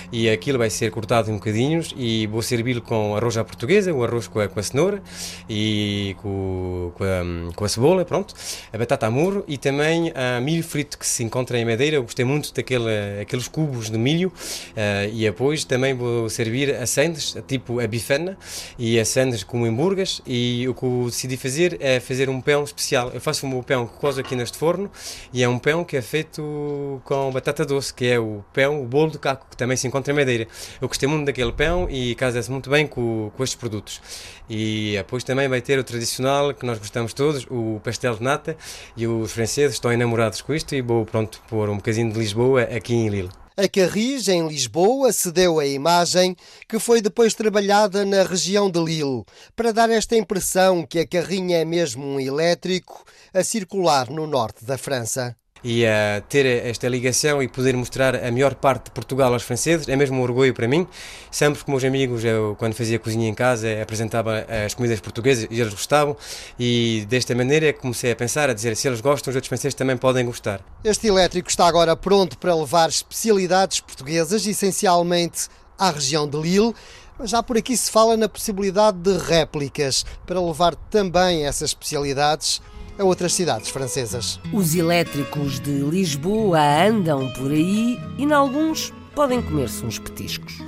e 0.09 0.29
aquilo 0.29 0.57
vai 0.57 0.69
ser 0.69 0.89
cortado 0.89 1.29
em 1.29 1.33
bocadinhos 1.33 1.93
e 1.97 2.27
vou 2.27 2.41
servi-lo 2.41 2.81
com 2.81 3.13
arroz 3.13 3.35
à 3.35 3.43
portuguesa, 3.43 3.93
o 3.93 4.05
arroz 4.05 4.29
com 4.29 4.39
a, 4.39 4.47
com 4.47 4.57
a 4.57 4.63
cenoura 4.63 5.03
e 5.49 6.15
com, 6.21 6.93
com, 6.95 7.03
a, 7.03 7.53
com, 7.53 7.65
a, 7.65 7.67
cebola, 7.67 8.05
pronto, 8.05 8.33
a 8.71 8.77
batata 8.77 9.05
amor 9.05 9.43
e 9.49 9.57
também 9.57 10.13
a 10.15 10.39
milho 10.39 10.63
frito 10.63 10.97
que 10.97 11.05
se 11.05 11.25
encontra 11.25 11.59
em 11.59 11.65
Madeira, 11.65 11.97
eu 11.97 12.03
gostei 12.03 12.23
muito 12.23 12.53
daquele, 12.53 13.19
aqueles 13.21 13.49
cubos 13.49 13.89
de 13.89 13.97
milho 13.97 14.29
uh, 14.29 15.13
e 15.13 15.23
depois 15.23 15.65
também 15.65 15.93
vou 15.93 16.29
servir 16.29 16.73
assendes, 16.75 17.35
tipo 17.45 17.81
a 17.81 17.87
bifana 17.87 18.37
e 18.79 18.97
assendes 18.97 19.43
como 19.43 19.65
hambúrgueres 19.65 20.21
e 20.25 20.52
E 20.53 20.67
o 20.67 20.73
que 20.75 20.83
eu 20.83 21.05
decidi 21.05 21.35
fazer 21.35 21.77
é 21.79 21.99
fazer 21.99 22.29
um 22.29 22.39
pão 22.39 22.63
especial. 22.63 23.09
Eu 23.11 23.19
faço 23.19 23.47
o 23.47 23.63
pão 23.63 23.87
que 23.87 23.97
cozo 23.97 24.21
aqui 24.21 24.35
neste 24.35 24.55
forno 24.55 24.91
e 25.33 25.41
é 25.41 25.49
um 25.49 25.57
pão 25.57 25.83
que 25.83 25.97
é 25.97 26.01
feito 26.01 27.01
com 27.03 27.31
batata 27.31 27.65
doce, 27.65 27.91
que 27.91 28.05
é 28.05 28.19
o 28.19 28.43
pão, 28.53 28.83
o 28.83 28.85
bolo 28.85 29.09
de 29.09 29.17
caco, 29.17 29.47
que 29.49 29.57
também 29.57 29.75
se 29.75 29.87
encontra 29.87 30.13
em 30.13 30.15
Madeira. 30.15 30.47
Eu 30.79 30.87
gostei 30.87 31.09
muito 31.09 31.25
daquele 31.25 31.51
pão 31.51 31.87
e 31.89 32.13
casa-se 32.13 32.51
muito 32.51 32.69
bem 32.69 32.85
com, 32.85 33.31
com 33.35 33.43
estes 33.43 33.59
produtos. 33.59 33.99
E 34.47 34.93
depois 34.95 35.23
também 35.23 35.47
vai 35.47 35.59
ter 35.59 35.79
o 35.79 35.83
tradicional, 35.83 36.53
que 36.53 36.65
nós 36.65 36.77
gostamos 36.77 37.13
todos, 37.13 37.47
o 37.49 37.81
pastel 37.83 38.15
de 38.15 38.23
nata, 38.23 38.55
e 38.95 39.07
os 39.07 39.31
franceses 39.31 39.75
estão 39.75 39.91
enamorados 39.91 40.41
com 40.41 40.53
isto 40.53 40.75
e 40.75 40.81
vou 40.81 41.03
pronto 41.03 41.41
pôr 41.49 41.67
um 41.69 41.77
bocadinho 41.77 42.11
de 42.11 42.19
Lisboa 42.19 42.61
aqui 42.63 42.93
em 42.93 43.09
Lille. 43.09 43.42
A 43.55 43.67
Carris, 43.67 44.27
em 44.27 44.47
Lisboa, 44.47 45.13
cedeu 45.13 45.59
a 45.59 45.65
imagem 45.67 46.35
que 46.67 46.79
foi 46.79 47.01
depois 47.01 47.35
trabalhada 47.35 48.03
na 48.03 48.23
região 48.23 48.67
de 48.67 48.79
Lille, 48.79 49.23
para 49.55 49.71
dar 49.71 49.91
esta 49.91 50.17
impressão 50.17 50.83
que 50.83 50.97
a 50.97 51.05
carrinha 51.05 51.57
é 51.57 51.65
mesmo 51.65 52.03
um 52.03 52.19
elétrico 52.19 53.05
a 53.31 53.43
circular 53.43 54.09
no 54.09 54.25
norte 54.25 54.65
da 54.65 54.75
França 54.75 55.37
e 55.63 55.85
a 55.85 56.21
ter 56.27 56.45
esta 56.45 56.87
ligação 56.87 57.41
e 57.41 57.47
poder 57.47 57.75
mostrar 57.75 58.15
a 58.15 58.31
melhor 58.31 58.53
parte 58.55 58.85
de 58.85 58.91
Portugal 58.91 59.31
aos 59.33 59.43
franceses 59.43 59.87
é 59.87 59.95
mesmo 59.95 60.17
um 60.17 60.21
orgulho 60.21 60.53
para 60.53 60.67
mim. 60.67 60.87
Sempre 61.31 61.63
com 61.63 61.71
meus 61.71 61.83
amigos, 61.83 62.23
eu 62.23 62.55
quando 62.59 62.73
fazia 62.73 62.99
cozinha 62.99 63.29
em 63.29 63.33
casa, 63.33 63.81
apresentava 63.81 64.45
as 64.65 64.73
comidas 64.73 64.99
portuguesas 64.99 65.47
e 65.49 65.59
eles 65.59 65.73
gostavam 65.73 66.17
e 66.59 67.05
desta 67.07 67.33
maneira 67.33 67.71
comecei 67.71 68.11
a 68.11 68.15
pensar, 68.15 68.49
a 68.49 68.53
dizer 68.53 68.75
se 68.75 68.87
eles 68.87 68.99
gostam, 68.99 69.31
os 69.31 69.35
outros 69.35 69.47
franceses 69.47 69.73
também 69.73 69.95
podem 69.95 70.25
gostar. 70.25 70.61
Este 70.83 71.07
elétrico 71.07 71.49
está 71.49 71.65
agora 71.65 71.95
pronto 71.95 72.37
para 72.37 72.53
levar 72.53 72.89
especialidades 72.89 73.79
portuguesas, 73.79 74.45
essencialmente 74.45 75.47
à 75.77 75.91
região 75.91 76.27
de 76.27 76.37
Lille. 76.37 76.73
Mas 77.17 77.29
já 77.29 77.43
por 77.43 77.55
aqui 77.55 77.77
se 77.77 77.91
fala 77.91 78.17
na 78.17 78.27
possibilidade 78.27 78.97
de 78.97 79.17
réplicas 79.17 80.03
para 80.25 80.41
levar 80.41 80.73
também 80.75 81.45
essas 81.45 81.69
especialidades 81.69 82.59
a 82.97 83.03
outras 83.03 83.33
cidades 83.33 83.69
francesas. 83.69 84.39
Os 84.51 84.75
elétricos 84.75 85.59
de 85.59 85.71
Lisboa 85.71 86.59
andam 86.59 87.31
por 87.33 87.51
aí 87.51 87.99
e, 88.17 88.23
em 88.23 88.31
alguns, 88.31 88.93
podem 89.15 89.41
comer-se 89.41 89.85
uns 89.85 89.99
petiscos. 89.99 90.59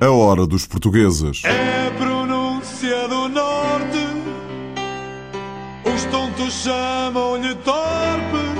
A 0.00 0.10
hora 0.10 0.46
dos 0.46 0.66
portugueses. 0.66 1.42
É 1.44 1.90
pronúncia 1.90 3.08
do 3.08 3.28
norte, 3.28 3.98
os 5.84 6.04
tontos 6.06 6.52
chamam-lhe 6.54 7.54
torpe. 7.56 8.51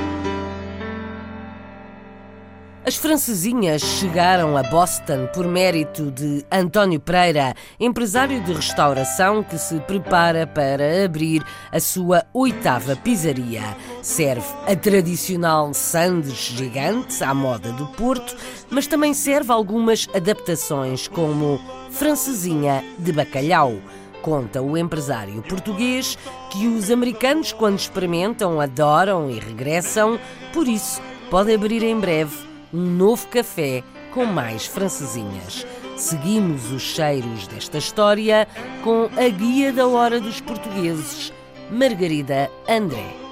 As 2.85 2.97
francesinhas 2.97 3.81
chegaram 3.81 4.57
a 4.57 4.63
Boston 4.65 5.29
por 5.33 5.47
mérito 5.47 6.11
de 6.11 6.45
António 6.51 6.99
Pereira, 6.99 7.55
empresário 7.79 8.43
de 8.43 8.53
restauração 8.53 9.41
que 9.45 9.57
se 9.57 9.79
prepara 9.83 10.49
para 10.49 11.05
abrir 11.05 11.47
a 11.71 11.79
sua 11.79 12.25
oitava 12.35 12.97
pizzaria. 12.97 13.63
Serve 14.03 14.45
a 14.67 14.75
tradicional 14.75 15.73
sandes 15.73 16.35
gigante 16.35 17.23
à 17.23 17.33
moda 17.33 17.71
do 17.71 17.87
Porto, 17.87 18.37
mas 18.69 18.89
também 18.89 19.15
serve 19.15 19.53
algumas 19.53 20.09
adaptações 20.13 21.07
como 21.07 21.61
francesinha 21.93 22.85
de 22.99 23.13
bacalhau. 23.13 23.77
Conta 24.23 24.61
o 24.61 24.77
empresário 24.77 25.41
português 25.43 26.19
que 26.51 26.67
os 26.67 26.91
americanos, 26.91 27.53
quando 27.53 27.79
experimentam, 27.79 28.61
adoram 28.61 29.31
e 29.31 29.39
regressam, 29.39 30.19
por 30.53 30.67
isso 30.67 31.01
pode 31.31 31.55
abrir 31.55 31.85
em 31.85 31.99
breve 31.99 32.52
um 32.73 32.81
novo 32.81 33.29
café 33.29 33.83
com 34.13 34.25
mais 34.25 34.67
francesinhas. 34.67 35.67
Seguimos 35.97 36.73
os 36.73 36.83
cheiros 36.83 37.47
desta 37.47 37.79
história 37.79 38.49
com 38.83 39.09
a 39.17 39.29
guia 39.29 39.73
da 39.73 39.87
hora 39.87 40.21
dos 40.21 40.41
portugueses, 40.41 41.33
Margarida 41.71 42.51
André. 42.69 43.23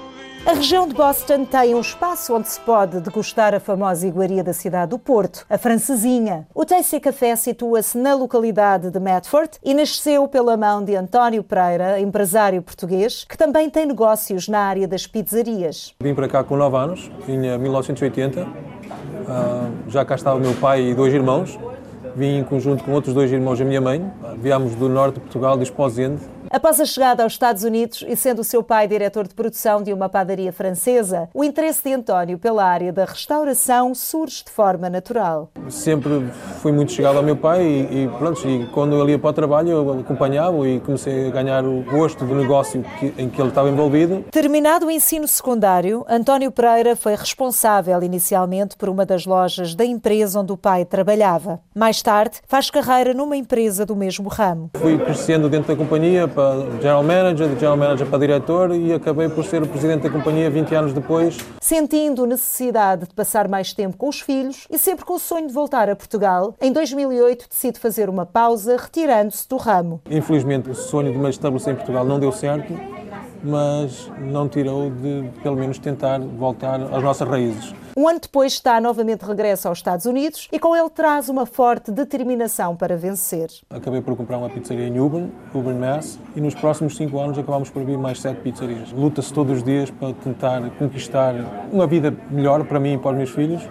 A 0.43 0.53
região 0.53 0.87
de 0.87 0.95
Boston 0.95 1.45
tem 1.45 1.75
um 1.75 1.81
espaço 1.81 2.33
onde 2.35 2.49
se 2.49 2.59
pode 2.61 2.99
degustar 2.99 3.53
a 3.53 3.59
famosa 3.59 4.07
iguaria 4.07 4.43
da 4.43 4.53
cidade 4.53 4.89
do 4.89 4.97
Porto, 4.97 5.45
a 5.47 5.55
francesinha. 5.55 6.47
O 6.53 6.65
Tasty 6.65 6.99
Café 6.99 7.35
situa-se 7.35 7.95
na 7.95 8.15
localidade 8.15 8.89
de 8.89 8.99
Medford 8.99 9.51
e 9.63 9.71
nasceu 9.75 10.27
pela 10.27 10.57
mão 10.57 10.83
de 10.83 10.95
António 10.95 11.43
Pereira, 11.43 11.99
empresário 11.99 12.59
português, 12.63 13.23
que 13.23 13.37
também 13.37 13.69
tem 13.69 13.85
negócios 13.85 14.47
na 14.47 14.61
área 14.61 14.87
das 14.87 15.05
pizzarias. 15.05 15.93
Vim 16.01 16.15
para 16.15 16.27
cá 16.27 16.43
com 16.43 16.57
9 16.57 16.75
anos, 16.75 17.11
em 17.27 17.37
1980. 17.37 18.47
Uh, 19.21 19.71
já 19.89 20.03
cá 20.03 20.15
estava 20.15 20.39
meu 20.39 20.53
pai 20.53 20.89
e 20.89 20.93
dois 20.93 21.13
irmãos. 21.13 21.57
Vim 22.15 22.39
em 22.39 22.43
conjunto 22.43 22.83
com 22.83 22.91
outros 22.91 23.13
dois 23.13 23.31
irmãos 23.31 23.57
da 23.57 23.65
minha 23.65 23.79
mãe. 23.79 24.11
Viemos 24.37 24.75
do 24.75 24.89
norte 24.89 25.15
de 25.15 25.21
Portugal, 25.21 25.57
de 25.57 25.63
Esposende, 25.63 26.21
Após 26.53 26.81
a 26.81 26.85
chegada 26.85 27.23
aos 27.23 27.31
Estados 27.31 27.63
Unidos 27.63 28.03
e 28.05 28.13
sendo 28.13 28.39
o 28.39 28.43
seu 28.43 28.61
pai 28.61 28.85
diretor 28.85 29.25
de 29.25 29.33
produção 29.33 29.81
de 29.81 29.93
uma 29.93 30.09
padaria 30.09 30.51
francesa, 30.51 31.29
o 31.33 31.45
interesse 31.45 31.81
de 31.81 31.93
António 31.93 32.37
pela 32.37 32.65
área 32.65 32.91
da 32.91 33.05
restauração 33.05 33.95
surge 33.95 34.43
de 34.43 34.51
forma 34.51 34.89
natural. 34.89 35.49
Sempre 35.69 36.29
fui 36.61 36.73
muito 36.73 36.91
chegado 36.91 37.15
ao 37.15 37.23
meu 37.23 37.37
pai 37.37 37.63
e, 37.63 38.03
e 38.03 38.07
pronto, 38.17 38.45
e 38.49 38.65
quando 38.67 39.01
ele 39.01 39.11
ia 39.13 39.19
para 39.19 39.29
o 39.29 39.33
trabalho 39.33 39.69
eu 39.69 39.99
acompanhava 40.01 40.67
e 40.67 40.81
comecei 40.81 41.29
a 41.29 41.31
ganhar 41.31 41.63
o 41.63 41.83
gosto 41.83 42.25
do 42.25 42.35
negócio 42.35 42.83
que, 42.99 43.13
em 43.17 43.29
que 43.29 43.39
ele 43.41 43.47
estava 43.47 43.69
envolvido. 43.69 44.25
Terminado 44.29 44.87
o 44.87 44.91
ensino 44.91 45.29
secundário, 45.29 46.03
António 46.09 46.51
Pereira 46.51 46.97
foi 46.97 47.15
responsável 47.15 48.03
inicialmente 48.03 48.75
por 48.75 48.89
uma 48.89 49.05
das 49.05 49.25
lojas 49.25 49.73
da 49.73 49.85
empresa 49.85 50.41
onde 50.41 50.51
o 50.51 50.57
pai 50.57 50.83
trabalhava. 50.83 51.61
Mais 51.73 52.01
tarde, 52.01 52.41
faz 52.45 52.69
carreira 52.69 53.13
numa 53.13 53.37
empresa 53.37 53.85
do 53.85 53.95
mesmo 53.95 54.27
ramo. 54.27 54.71
Fui 54.75 54.97
crescendo 54.97 55.47
dentro 55.47 55.73
da 55.73 55.81
companhia 55.81 56.27
para 56.41 56.71
general 56.77 57.03
manager, 57.03 57.47
de 57.47 57.53
general 57.53 57.77
manager 57.77 58.07
para 58.07 58.19
diretor 58.19 58.75
e 58.75 58.91
acabei 58.91 59.29
por 59.29 59.43
ser 59.45 59.61
o 59.61 59.67
presidente 59.67 60.01
da 60.01 60.09
companhia 60.09 60.49
20 60.49 60.73
anos 60.73 60.93
depois. 60.93 61.37
Sentindo 61.59 62.25
necessidade 62.25 63.07
de 63.07 63.13
passar 63.13 63.47
mais 63.47 63.73
tempo 63.73 63.95
com 63.95 64.09
os 64.09 64.19
filhos 64.19 64.65
e 64.69 64.77
sempre 64.77 65.05
com 65.05 65.13
o 65.13 65.19
sonho 65.19 65.47
de 65.47 65.53
voltar 65.53 65.87
a 65.89 65.95
Portugal, 65.95 66.55
em 66.59 66.71
2008 66.71 67.45
decide 67.47 67.79
fazer 67.79 68.09
uma 68.09 68.25
pausa, 68.25 68.75
retirando-se 68.75 69.47
do 69.47 69.57
ramo. 69.57 70.01
Infelizmente, 70.09 70.69
o 70.69 70.75
sonho 70.75 71.11
de 71.11 71.17
me 71.17 71.29
estabelecer 71.29 71.73
em 71.73 71.75
Portugal 71.75 72.03
não 72.03 72.19
deu 72.19 72.31
certo, 72.31 72.73
mas 73.43 74.11
não 74.19 74.49
tirou 74.49 74.89
de, 74.89 75.29
pelo 75.43 75.55
menos, 75.55 75.77
tentar 75.77 76.19
voltar 76.19 76.81
às 76.81 77.03
nossas 77.03 77.27
raízes. 77.27 77.73
Um 78.01 78.07
ano 78.07 78.19
depois 78.19 78.53
está 78.53 78.81
novamente 78.81 79.19
de 79.19 79.27
regresso 79.27 79.67
aos 79.67 79.77
Estados 79.77 80.07
Unidos 80.07 80.47
e 80.51 80.57
com 80.57 80.75
ele 80.75 80.89
traz 80.89 81.29
uma 81.29 81.45
forte 81.45 81.91
determinação 81.91 82.75
para 82.75 82.97
vencer. 82.97 83.51
Acabei 83.69 84.01
por 84.01 84.17
comprar 84.17 84.39
uma 84.39 84.49
pizzaria 84.49 84.87
em 84.87 84.97
Auburn, 84.97 85.31
Auburn, 85.53 85.77
Mass, 85.77 86.17
e 86.35 86.41
nos 86.41 86.55
próximos 86.55 86.97
cinco 86.97 87.19
anos 87.19 87.37
acabamos 87.37 87.69
por 87.69 87.83
abrir 87.83 87.99
mais 87.99 88.19
sete 88.19 88.41
pizzarias. 88.41 88.91
Luta-se 88.91 89.31
todos 89.31 89.57
os 89.57 89.63
dias 89.63 89.91
para 89.91 90.15
tentar 90.15 90.67
conquistar 90.79 91.35
uma 91.71 91.85
vida 91.85 92.11
melhor 92.31 92.65
para 92.65 92.79
mim 92.79 92.93
e 92.93 92.97
para 92.97 93.11
os 93.11 93.17
meus 93.17 93.29
filhos, 93.29 93.61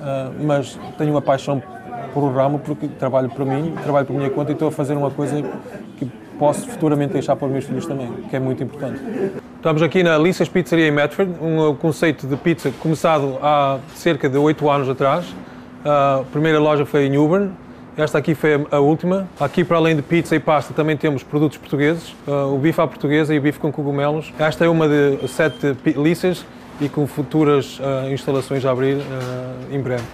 ah, 0.00 0.32
mas 0.40 0.78
tenho 0.96 1.10
uma 1.10 1.20
paixão 1.20 1.62
por 2.14 2.22
o 2.22 2.32
ramo 2.32 2.60
porque 2.60 2.88
trabalho 2.88 3.28
para 3.28 3.44
mim, 3.44 3.74
trabalho 3.82 4.06
por 4.06 4.16
minha 4.16 4.30
conta 4.30 4.50
e 4.50 4.54
estou 4.54 4.68
a 4.68 4.72
fazer 4.72 4.96
uma 4.96 5.10
coisa 5.10 5.42
que 5.98 6.10
posso 6.38 6.68
futuramente 6.68 7.12
deixar 7.12 7.36
para 7.36 7.46
os 7.46 7.52
meus 7.52 7.64
filhos 7.64 7.86
também, 7.86 8.10
que 8.28 8.36
é 8.36 8.40
muito 8.40 8.62
importante. 8.62 9.00
Estamos 9.56 9.82
aqui 9.82 10.02
na 10.02 10.18
Lissas 10.18 10.48
Pizzaria 10.48 10.88
em 10.88 10.90
Medford, 10.90 11.32
um 11.40 11.74
conceito 11.74 12.26
de 12.26 12.36
pizza 12.36 12.70
começado 12.80 13.38
há 13.42 13.78
cerca 13.94 14.28
de 14.28 14.36
oito 14.36 14.68
anos 14.68 14.88
atrás. 14.88 15.26
A 15.84 16.22
primeira 16.32 16.58
loja 16.58 16.84
foi 16.84 17.06
em 17.06 17.16
Auburn, 17.16 17.50
esta 17.96 18.18
aqui 18.18 18.34
foi 18.34 18.66
a 18.70 18.78
última. 18.78 19.28
Aqui, 19.38 19.64
para 19.64 19.76
além 19.76 19.96
de 19.96 20.02
pizza 20.02 20.34
e 20.34 20.40
pasta, 20.40 20.74
também 20.74 20.96
temos 20.96 21.22
produtos 21.22 21.56
portugueses, 21.56 22.14
o 22.26 22.58
bife 22.58 22.80
à 22.80 22.86
portuguesa 22.86 23.34
e 23.34 23.38
o 23.38 23.42
bife 23.42 23.58
com 23.58 23.70
cogumelos. 23.70 24.32
Esta 24.38 24.64
é 24.64 24.68
uma 24.68 24.88
de 24.88 25.28
sete 25.28 25.76
lissas 25.96 26.44
e 26.80 26.88
com 26.88 27.06
futuras 27.06 27.80
instalações 28.10 28.64
a 28.66 28.70
abrir 28.70 28.98
em 29.70 29.80
breve. 29.80 30.04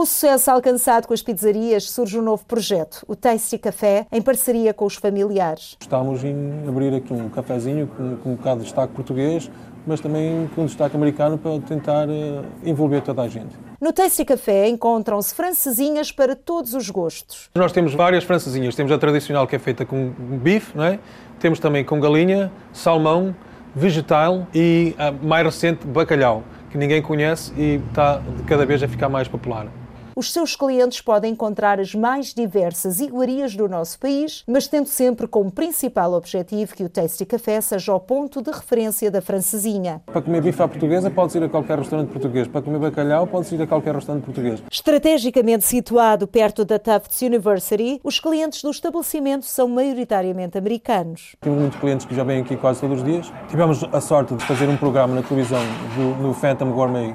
Com 0.00 0.04
o 0.04 0.06
sucesso 0.06 0.50
alcançado 0.50 1.06
com 1.06 1.12
as 1.12 1.20
pizzarias, 1.20 1.90
surge 1.90 2.18
um 2.18 2.22
novo 2.22 2.42
projeto, 2.46 3.04
o 3.06 3.14
Tasty 3.14 3.58
Café, 3.58 4.06
em 4.10 4.22
parceria 4.22 4.72
com 4.72 4.86
os 4.86 4.94
familiares. 4.94 5.76
Estamos 5.78 6.24
em 6.24 6.64
abrir 6.66 6.94
aqui 6.94 7.12
um 7.12 7.28
cafezinho 7.28 7.86
com, 7.86 8.16
com 8.16 8.32
um 8.32 8.34
bocado 8.34 8.60
de 8.60 8.64
destaque 8.64 8.94
português, 8.94 9.50
mas 9.86 10.00
também 10.00 10.48
com 10.54 10.62
um 10.62 10.64
destaque 10.64 10.96
americano 10.96 11.36
para 11.36 11.60
tentar 11.60 12.08
uh, 12.08 12.46
envolver 12.64 13.02
toda 13.02 13.20
a 13.20 13.28
gente. 13.28 13.54
No 13.78 13.92
Tasty 13.92 14.24
Café 14.24 14.70
encontram-se 14.70 15.34
francesinhas 15.34 16.10
para 16.10 16.34
todos 16.34 16.72
os 16.72 16.88
gostos. 16.88 17.50
Nós 17.54 17.70
temos 17.70 17.92
várias 17.92 18.24
francesinhas. 18.24 18.74
Temos 18.74 18.90
a 18.92 18.96
tradicional 18.96 19.46
que 19.46 19.54
é 19.54 19.58
feita 19.58 19.84
com 19.84 20.14
bife, 20.42 20.74
não 20.74 20.84
é? 20.84 20.98
temos 21.38 21.58
também 21.58 21.84
com 21.84 22.00
galinha, 22.00 22.50
salmão, 22.72 23.36
vegetal 23.74 24.46
e 24.54 24.94
a 24.98 25.12
mais 25.12 25.44
recente, 25.44 25.86
bacalhau, 25.86 26.42
que 26.70 26.78
ninguém 26.78 27.02
conhece 27.02 27.52
e 27.54 27.82
está 27.90 28.22
cada 28.46 28.64
vez 28.64 28.82
a 28.82 28.88
ficar 28.88 29.10
mais 29.10 29.28
popular. 29.28 29.66
Os 30.14 30.32
seus 30.32 30.56
clientes 30.56 31.00
podem 31.00 31.32
encontrar 31.32 31.78
as 31.80 31.94
mais 31.94 32.34
diversas 32.34 33.00
iguarias 33.00 33.54
do 33.54 33.68
nosso 33.68 33.98
país, 33.98 34.42
mas 34.46 34.66
tendo 34.66 34.86
sempre 34.86 35.26
como 35.26 35.50
principal 35.50 36.12
objetivo 36.12 36.74
que 36.74 36.84
o 36.84 36.88
Tasty 36.88 37.24
Café 37.24 37.60
seja 37.60 37.94
o 37.94 38.00
ponto 38.00 38.42
de 38.42 38.50
referência 38.50 39.10
da 39.10 39.20
francesinha. 39.20 40.02
Para 40.06 40.22
comer 40.22 40.42
bife 40.42 40.62
à 40.62 40.68
portuguesa, 40.68 41.10
podes 41.10 41.34
ir 41.34 41.42
a 41.42 41.48
qualquer 41.48 41.78
restaurante 41.78 42.10
português. 42.10 42.48
Para 42.48 42.62
comer 42.62 42.78
bacalhau, 42.78 43.26
podes 43.26 43.52
ir 43.52 43.62
a 43.62 43.66
qualquer 43.66 43.94
restaurante 43.94 44.24
português. 44.24 44.62
Estrategicamente 44.70 45.64
situado 45.64 46.26
perto 46.26 46.64
da 46.64 46.78
Tufts 46.78 47.22
University, 47.22 48.00
os 48.02 48.18
clientes 48.18 48.62
do 48.62 48.70
estabelecimento 48.70 49.46
são 49.46 49.68
maioritariamente 49.68 50.58
americanos. 50.58 51.36
Temos 51.40 51.60
muitos 51.60 51.78
clientes 51.78 52.06
que 52.06 52.14
já 52.14 52.24
vêm 52.24 52.40
aqui 52.40 52.56
quase 52.56 52.80
todos 52.80 52.98
os 52.98 53.04
dias. 53.04 53.32
Tivemos 53.48 53.84
a 53.92 54.00
sorte 54.00 54.34
de 54.34 54.44
fazer 54.44 54.68
um 54.68 54.76
programa 54.76 55.14
na 55.14 55.22
televisão 55.22 55.62
do, 55.96 56.22
no 56.22 56.34
Phantom 56.34 56.70
Gourmet 56.72 57.14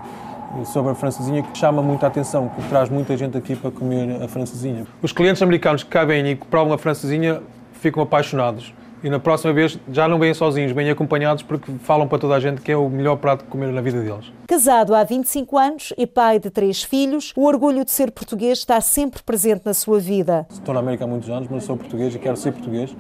sobre 0.64 0.92
a 0.92 0.96
francesinha 0.96 1.44
que 1.44 1.58
chama 1.58 1.82
muita 1.82 2.08
atenção, 2.08 2.50
que 2.50 2.62
traz 2.70 2.90
muita 2.90 3.18
gente 3.18 3.38
aqui 3.38 3.56
para 3.56 3.72
comer 3.72 4.22
a 4.24 4.28
francesinha. 4.28 4.86
Os 5.02 5.12
clientes 5.12 5.42
americanos 5.42 5.84
que 5.84 5.90
cá 5.90 6.06
vêm 6.06 6.28
e 6.32 6.36
que 6.36 6.46
provam 6.46 6.74
a 6.74 6.78
francesinha 6.78 7.42
ficam 7.74 8.02
apaixonados. 8.02 8.74
E 9.04 9.10
na 9.10 9.20
próxima 9.20 9.54
vez 9.54 9.78
já 9.92 10.08
não 10.08 10.18
vêm 10.18 10.34
sozinhos, 10.34 10.72
vêm 10.72 10.90
acompanhados 10.90 11.44
porque 11.44 11.72
falam 11.84 12.08
para 12.08 12.18
toda 12.18 12.34
a 12.34 12.40
gente 12.40 12.62
que 12.62 12.72
é 12.72 12.78
o 12.78 12.90
melhor 12.90 13.18
prato 13.18 13.44
de 13.44 13.52
comer 13.52 13.72
na 13.72 13.82
vida 13.82 14.02
deles. 14.02 14.32
Casado 14.48 14.96
há 14.96 15.04
25 15.04 15.58
anos 15.58 15.94
e 15.96 16.08
pai 16.08 16.40
de 16.40 16.50
três 16.50 16.82
filhos, 16.82 17.32
o 17.36 17.46
orgulho 17.46 17.86
de 17.86 17.92
ser 17.92 18.12
português 18.12 18.58
está 18.58 18.82
sempre 18.82 19.22
presente 19.22 19.62
na 19.66 19.76
sua 19.76 20.00
vida. 20.00 20.48
Estou 20.50 20.74
na 20.74 20.80
América 20.80 21.04
há 21.04 21.08
muitos 21.08 21.30
anos, 21.30 21.48
mas 21.52 21.64
sou 21.66 21.78
português 21.78 22.16
e 22.16 22.20
quero 22.20 22.38
ser 22.38 22.52
português. 22.54 22.96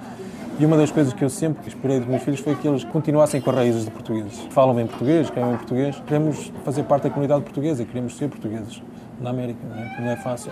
E 0.57 0.65
uma 0.65 0.77
das 0.77 0.89
coisas 0.89 1.11
que 1.11 1.21
eu 1.21 1.29
sempre 1.29 1.67
esperei 1.67 1.99
dos 1.99 2.07
meus 2.07 2.23
filhos 2.23 2.39
foi 2.39 2.55
que 2.55 2.65
eles 2.65 2.85
continuassem 2.85 3.41
com 3.41 3.49
as 3.49 3.55
raízes 3.57 3.83
de 3.83 3.91
portugueses. 3.91 4.39
Falam 4.51 4.73
bem 4.73 4.87
português, 4.87 5.29
querem 5.29 5.49
bem 5.49 5.57
português. 5.57 6.01
Queremos 6.07 6.49
fazer 6.63 6.83
parte 6.83 7.03
da 7.03 7.09
comunidade 7.09 7.43
portuguesa 7.43 7.83
queremos 7.83 8.15
ser 8.15 8.29
portugueses 8.29 8.81
na 9.19 9.29
América, 9.29 9.59
não 9.67 9.75
é, 9.75 10.01
não 10.01 10.09
é 10.11 10.15
fácil. 10.15 10.51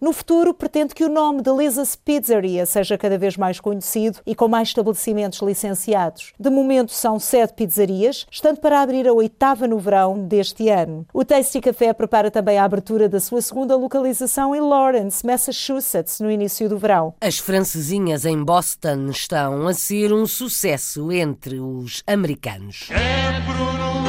No 0.00 0.12
futuro, 0.12 0.54
pretende 0.54 0.94
que 0.94 1.04
o 1.04 1.08
nome 1.08 1.42
de 1.42 1.50
Lisa's 1.50 1.96
Pizzeria 1.96 2.66
seja 2.66 2.98
cada 2.98 3.18
vez 3.18 3.36
mais 3.36 3.60
conhecido 3.60 4.18
e 4.26 4.34
com 4.34 4.48
mais 4.48 4.68
estabelecimentos 4.68 5.40
licenciados. 5.40 6.32
De 6.38 6.50
momento, 6.50 6.92
são 6.92 7.18
sete 7.18 7.54
pizzarias, 7.54 8.26
estando 8.30 8.60
para 8.60 8.80
abrir 8.80 9.06
a 9.08 9.12
oitava 9.12 9.66
no 9.66 9.78
verão 9.78 10.26
deste 10.26 10.68
ano. 10.68 11.06
O 11.12 11.24
Tasty 11.24 11.60
Café 11.60 11.92
prepara 11.92 12.30
também 12.30 12.58
a 12.58 12.64
abertura 12.64 13.08
da 13.08 13.20
sua 13.20 13.40
segunda 13.40 13.76
localização 13.76 14.54
em 14.54 14.60
Lawrence, 14.60 15.24
Massachusetts, 15.24 16.20
no 16.20 16.30
início 16.30 16.68
do 16.68 16.78
verão. 16.78 17.14
As 17.20 17.38
francesinhas 17.38 18.24
em 18.24 18.42
Boston 18.42 19.08
estão 19.10 19.66
a 19.66 19.74
ser 19.74 20.12
um 20.12 20.26
sucesso 20.26 21.10
entre 21.12 21.60
os 21.60 22.02
americanos. 22.06 22.88
É 22.90 23.40
pronúncia 23.46 24.01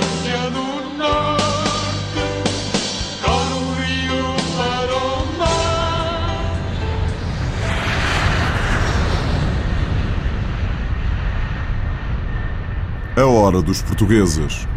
A 13.24 13.26
hora 13.26 13.62
dos 13.62 13.82
portugueses. 13.82 14.68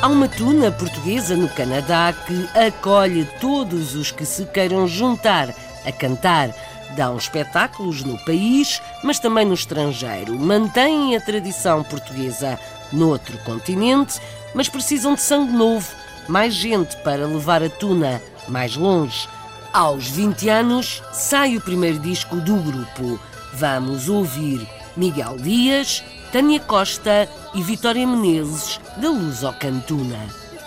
Há 0.00 0.06
uma 0.06 0.28
tuna 0.28 0.70
portuguesa 0.70 1.34
no 1.34 1.48
Canadá 1.48 2.12
que 2.12 2.48
acolhe 2.56 3.24
todos 3.40 3.96
os 3.96 4.12
que 4.12 4.24
se 4.24 4.46
queiram 4.46 4.86
juntar 4.86 5.52
a 5.84 5.90
cantar. 5.90 6.50
Dão 6.94 7.16
espetáculos 7.16 8.04
no 8.04 8.16
país, 8.24 8.80
mas 9.02 9.18
também 9.18 9.44
no 9.44 9.54
estrangeiro. 9.54 10.38
Mantêm 10.38 11.16
a 11.16 11.20
tradição 11.20 11.82
portuguesa 11.82 12.56
noutro 12.92 13.36
continente, 13.38 14.20
mas 14.54 14.68
precisam 14.68 15.16
de 15.16 15.22
sangue 15.22 15.52
novo, 15.52 15.88
mais 16.28 16.54
gente 16.54 16.96
para 16.98 17.26
levar 17.26 17.64
a 17.64 17.68
tuna 17.68 18.22
mais 18.48 18.76
longe. 18.76 19.28
Aos 19.72 20.08
20 20.08 20.48
anos 20.48 21.02
sai 21.12 21.56
o 21.56 21.60
primeiro 21.60 21.98
disco 21.98 22.36
do 22.36 22.56
grupo. 22.56 23.20
Vamos 23.54 24.08
ouvir 24.08 24.66
Miguel 24.96 25.36
Dias, 25.36 26.02
Tânia 26.32 26.58
Costa 26.58 27.28
e 27.54 27.62
Vitória 27.62 28.06
Menezes, 28.06 28.80
da 28.96 29.10
Luz 29.10 29.44
ao 29.44 29.52
Cantuna. 29.52 30.18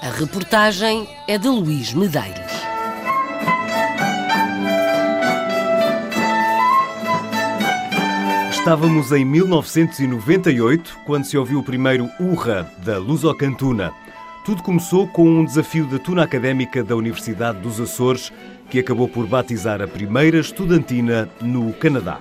A 0.01 0.09
reportagem 0.09 1.09
é 1.27 1.37
de 1.37 1.47
Luís 1.47 1.93
Medeiros. 1.93 2.51
Estávamos 8.51 9.11
em 9.11 9.25
1998, 9.25 10.99
quando 11.05 11.25
se 11.25 11.35
ouviu 11.35 11.59
o 11.59 11.63
primeiro 11.63 12.07
Urra 12.19 12.71
da 12.85 12.99
Luz 12.99 13.25
ao 13.25 13.35
Cantuna. 13.35 13.91
Tudo 14.45 14.63
começou 14.63 15.07
com 15.07 15.27
um 15.27 15.45
desafio 15.45 15.85
da 15.85 15.99
Tuna 15.99 16.23
Académica 16.23 16.83
da 16.83 16.95
Universidade 16.95 17.59
dos 17.59 17.79
Açores, 17.79 18.31
que 18.71 18.79
acabou 18.79 19.09
por 19.09 19.27
batizar 19.27 19.81
a 19.81 19.87
primeira 19.87 20.39
estudantina 20.39 21.29
no 21.41 21.73
Canadá. 21.73 22.19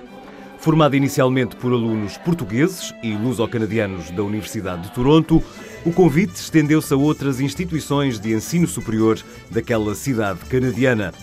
Formada 0.59 0.97
inicialmente 0.97 1.55
por 1.55 1.71
alunos 1.71 2.17
portugueses 2.17 2.93
e 3.01 3.15
luso-canadianos 3.15 4.11
da 4.11 4.21
Universidade 4.21 4.83
de 4.83 4.91
Toronto, 4.91 5.41
o 5.85 5.93
convite 5.93 6.35
estendeu-se 6.35 6.93
a 6.93 6.97
outras 6.97 7.39
instituições 7.39 8.19
de 8.19 8.33
ensino 8.33 8.67
superior 8.67 9.17
daquela 9.49 9.95
cidade 9.95 10.39
canadiana, 10.41 11.13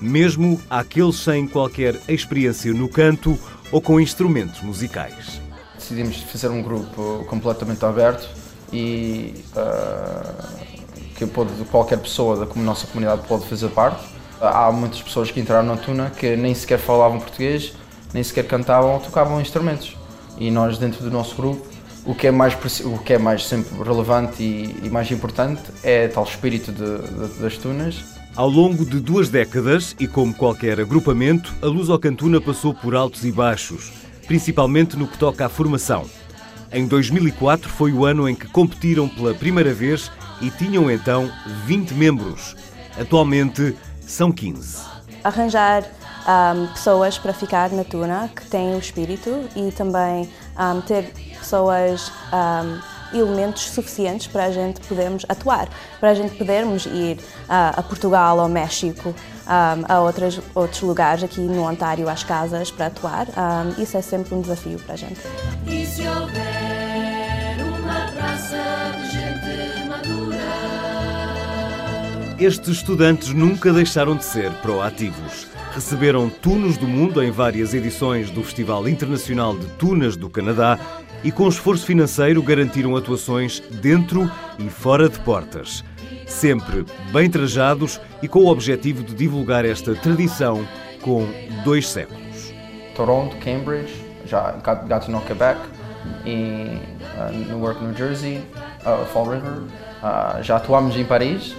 mesmo 0.00 0.58
àqueles 0.70 1.16
sem 1.16 1.46
qualquer 1.46 1.94
experiência 2.08 2.72
no 2.72 2.88
canto 2.88 3.38
ou 3.70 3.82
com 3.82 4.00
instrumentos 4.00 4.62
musicais. 4.62 5.38
Decidimos 5.76 6.22
fazer 6.22 6.48
um 6.48 6.62
grupo 6.62 7.26
completamente 7.28 7.84
aberto 7.84 8.26
e 8.72 9.34
uh, 9.54 10.48
que 11.14 11.26
pode, 11.26 11.52
qualquer 11.70 11.98
pessoa 11.98 12.46
da 12.46 12.54
nossa 12.62 12.86
comunidade 12.86 13.28
pode 13.28 13.46
fazer 13.46 13.68
parte. 13.68 14.17
Há 14.40 14.70
muitas 14.70 15.02
pessoas 15.02 15.30
que 15.30 15.40
entraram 15.40 15.66
na 15.66 15.76
Tuna 15.76 16.10
que 16.10 16.36
nem 16.36 16.54
sequer 16.54 16.78
falavam 16.78 17.18
português, 17.18 17.72
nem 18.14 18.22
sequer 18.22 18.46
cantavam 18.46 18.94
ou 18.94 19.00
tocavam 19.00 19.40
instrumentos. 19.40 19.96
E 20.38 20.50
nós, 20.50 20.78
dentro 20.78 21.02
do 21.02 21.10
nosso 21.10 21.34
grupo, 21.34 21.66
o 22.04 22.14
que 22.14 22.26
é 22.28 22.30
mais, 22.30 22.54
o 22.80 22.98
que 22.98 23.14
é 23.14 23.18
mais 23.18 23.44
sempre 23.46 23.76
relevante 23.82 24.42
e, 24.42 24.86
e 24.86 24.88
mais 24.88 25.10
importante 25.10 25.62
é 25.82 26.08
tal 26.08 26.24
espírito 26.24 26.72
de, 26.72 26.98
de, 26.98 27.40
das 27.40 27.56
tunas. 27.56 28.02
Ao 28.36 28.48
longo 28.48 28.84
de 28.86 29.00
duas 29.00 29.28
décadas, 29.28 29.96
e 29.98 30.06
como 30.06 30.32
qualquer 30.32 30.80
agrupamento, 30.80 31.52
a 31.60 31.66
Luz 31.66 31.90
ao 31.90 31.98
Cantuna 31.98 32.40
passou 32.40 32.72
por 32.72 32.94
altos 32.94 33.24
e 33.24 33.32
baixos, 33.32 33.92
principalmente 34.26 34.96
no 34.96 35.08
que 35.08 35.18
toca 35.18 35.44
à 35.44 35.48
formação. 35.48 36.06
Em 36.72 36.86
2004 36.86 37.68
foi 37.68 37.92
o 37.92 38.04
ano 38.04 38.28
em 38.28 38.34
que 38.34 38.46
competiram 38.46 39.08
pela 39.08 39.34
primeira 39.34 39.74
vez 39.74 40.12
e 40.40 40.50
tinham 40.50 40.90
então 40.90 41.30
20 41.66 41.92
membros. 41.94 42.54
Atualmente 42.98 43.74
são 44.08 44.32
15. 44.32 44.84
Arranjar 45.22 45.84
um, 45.84 46.66
pessoas 46.68 47.18
para 47.18 47.32
ficar 47.32 47.70
na 47.70 47.84
tuna 47.84 48.30
que 48.34 48.46
têm 48.46 48.74
o 48.74 48.78
espírito 48.78 49.48
e 49.54 49.70
também 49.70 50.28
um, 50.58 50.80
ter 50.80 51.12
pessoas, 51.38 52.10
um, 52.32 53.16
elementos 53.16 53.62
suficientes 53.70 54.26
para 54.26 54.44
a 54.44 54.50
gente 54.50 54.80
podermos 54.80 55.24
atuar, 55.28 55.68
para 56.00 56.10
a 56.10 56.14
gente 56.14 56.36
podermos 56.36 56.86
ir 56.86 57.18
uh, 57.18 57.78
a 57.78 57.82
Portugal, 57.82 58.40
ao 58.40 58.48
México, 58.48 59.14
a 59.46 60.00
outras, 60.00 60.38
outros 60.54 60.82
lugares 60.82 61.24
aqui 61.24 61.40
no 61.40 61.62
Ontário, 61.62 62.06
às 62.06 62.22
casas, 62.22 62.70
para 62.70 62.88
atuar. 62.88 63.26
isso 63.78 63.96
é 63.96 64.02
sempre 64.02 64.34
um 64.34 64.42
desafio 64.42 64.78
para 64.78 64.92
a 64.92 64.96
gente. 64.98 65.18
E 65.66 65.86
se 65.86 66.06
houver 66.06 67.56
uma 67.62 68.12
praça 68.12 68.58
de 69.07 69.07
Estes 72.40 72.68
estudantes 72.68 73.34
nunca 73.34 73.72
deixaram 73.72 74.14
de 74.14 74.24
ser 74.24 74.52
proativos. 74.62 75.48
Receberam 75.74 76.30
tunos 76.30 76.76
do 76.76 76.86
mundo 76.86 77.20
em 77.20 77.32
várias 77.32 77.74
edições 77.74 78.30
do 78.30 78.44
Festival 78.44 78.88
Internacional 78.88 79.58
de 79.58 79.66
Tunas 79.70 80.16
do 80.16 80.30
Canadá 80.30 80.78
e, 81.24 81.32
com 81.32 81.48
esforço 81.48 81.84
financeiro, 81.84 82.40
garantiram 82.40 82.94
atuações 82.94 83.60
dentro 83.82 84.30
e 84.56 84.70
fora 84.70 85.08
de 85.08 85.18
portas. 85.18 85.82
Sempre 86.28 86.86
bem 87.12 87.28
trajados 87.28 88.00
e 88.22 88.28
com 88.28 88.44
o 88.44 88.48
objetivo 88.48 89.02
de 89.02 89.14
divulgar 89.14 89.64
esta 89.64 89.96
tradição 89.96 90.64
com 91.02 91.26
dois 91.64 91.88
séculos. 91.88 92.52
Toronto, 92.94 93.36
Cambridge, 93.38 93.92
já 94.24 94.52
Gatineau, 94.86 95.22
Quebec 95.22 95.58
e 96.24 96.78
uh, 97.18 97.48
Newark, 97.48 97.82
New 97.82 97.96
Jersey, 97.96 98.44
uh, 98.86 99.04
Fall 99.06 99.28
River. 99.28 99.62
Uh, 100.00 100.40
já 100.40 100.56
atuamos 100.56 100.96
em 100.96 101.04
Paris, 101.04 101.56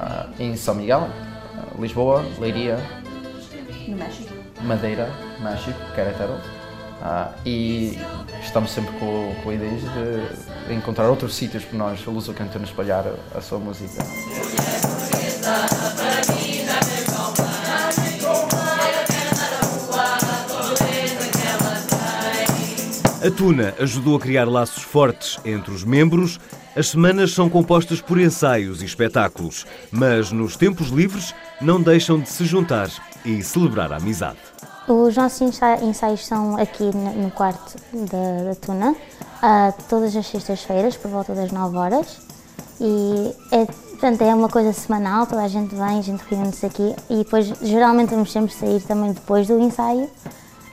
uh, 0.00 0.42
em 0.42 0.56
São 0.56 0.74
Miguel, 0.74 1.08
uh, 1.08 1.80
Lisboa, 1.80 2.24
Leiria, 2.38 2.78
No 3.86 3.96
México. 3.96 4.34
Madeira, 4.62 5.10
México, 5.40 5.78
Querétaro. 5.94 6.34
Uh, 7.00 7.32
e 7.46 7.98
estamos 8.42 8.70
sempre 8.70 8.92
com, 8.98 9.34
com 9.42 9.52
ideias 9.52 9.80
de 10.68 10.74
encontrar 10.74 11.08
outros 11.08 11.34
sítios 11.34 11.64
para 11.64 11.78
nós, 11.78 12.00
a 12.06 12.10
Luz 12.10 12.28
ao 12.28 12.34
Cantona, 12.34 12.64
espalhar 12.64 13.04
a, 13.06 13.38
a 13.38 13.40
sua 13.40 13.58
música. 13.58 14.04
A 23.22 23.30
Tuna 23.30 23.74
ajudou 23.78 24.16
a 24.16 24.20
criar 24.20 24.46
laços 24.46 24.82
fortes 24.82 25.38
entre 25.44 25.72
os 25.72 25.84
membros. 25.84 26.40
As 26.76 26.88
semanas 26.88 27.32
são 27.34 27.48
compostas 27.50 28.00
por 28.00 28.18
ensaios 28.20 28.80
e 28.80 28.84
espetáculos, 28.84 29.66
mas 29.90 30.30
nos 30.30 30.56
tempos 30.56 30.88
livres 30.88 31.34
não 31.60 31.80
deixam 31.82 32.20
de 32.20 32.28
se 32.28 32.44
juntar 32.44 32.88
e 33.24 33.42
celebrar 33.42 33.92
a 33.92 33.96
amizade. 33.96 34.38
Os 34.88 35.16
nossos 35.16 35.40
ensa- 35.42 35.82
ensaios 35.82 36.26
são 36.26 36.56
aqui 36.56 36.84
no 36.84 37.22
no 37.24 37.30
quarto 37.30 37.76
da, 37.92 38.44
da 38.50 38.54
Tuna, 38.54 38.94
ah, 39.42 39.72
todas 39.88 40.14
as 40.16 40.26
sextas-feiras, 40.26 40.96
por 40.96 41.10
volta 41.10 41.34
das 41.34 41.50
9 41.50 41.76
horas. 41.76 42.18
E 42.80 43.34
é, 43.52 43.66
portanto, 43.66 44.22
é 44.22 44.34
uma 44.34 44.48
coisa 44.48 44.72
semanal, 44.72 45.26
toda 45.26 45.42
a 45.42 45.48
gente 45.48 45.74
vem, 45.74 45.98
a 45.98 46.02
gente 46.02 46.22
reúne-se 46.30 46.64
aqui 46.64 46.94
e 47.10 47.16
depois 47.16 47.46
geralmente 47.60 48.10
vamos 48.10 48.32
sempre 48.32 48.52
sair 48.54 48.80
também 48.80 49.12
depois 49.12 49.46
do 49.46 49.58
ensaio, 49.60 50.08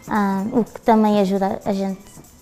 ah, 0.08 0.44
o 0.54 0.64
que 0.64 0.80
também 0.82 1.20
ajuda 1.20 1.60
a 1.66 1.74
gente 1.74 2.00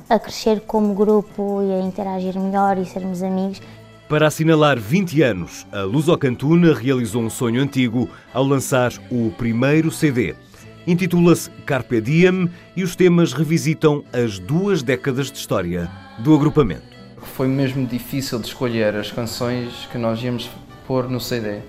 a 0.09 0.19
crescer 0.19 0.61
como 0.61 0.93
grupo 0.93 1.61
e 1.61 1.73
a 1.73 1.81
interagir 1.81 2.39
melhor 2.39 2.77
e 2.77 2.85
sermos 2.85 3.23
amigos. 3.23 3.61
Para 4.07 4.27
assinalar 4.27 4.79
20 4.79 5.21
anos, 5.23 5.65
a 5.71 5.81
Lusocantuna 5.81 6.73
realizou 6.73 7.23
um 7.23 7.29
sonho 7.29 7.61
antigo 7.61 8.07
ao 8.33 8.43
lançar 8.43 8.91
o 9.09 9.31
primeiro 9.31 9.89
CD. 9.89 10.35
Intitula-se 10.85 11.49
Carpe 11.65 11.99
Diem 11.99 12.47
e 12.75 12.83
os 12.83 12.95
temas 12.95 13.33
revisitam 13.33 14.03
as 14.13 14.37
duas 14.37 14.83
décadas 14.83 15.31
de 15.31 15.39
história 15.39 15.89
do 16.19 16.35
agrupamento. 16.35 16.95
Foi 17.17 17.47
mesmo 17.47 17.87
difícil 17.87 18.37
de 18.37 18.45
escolher 18.45 18.95
as 18.95 19.11
canções 19.11 19.87
que 19.91 19.97
nós 19.97 20.21
íamos 20.21 20.47
pôr 20.85 21.09
no 21.09 21.19
CD, 21.19 21.61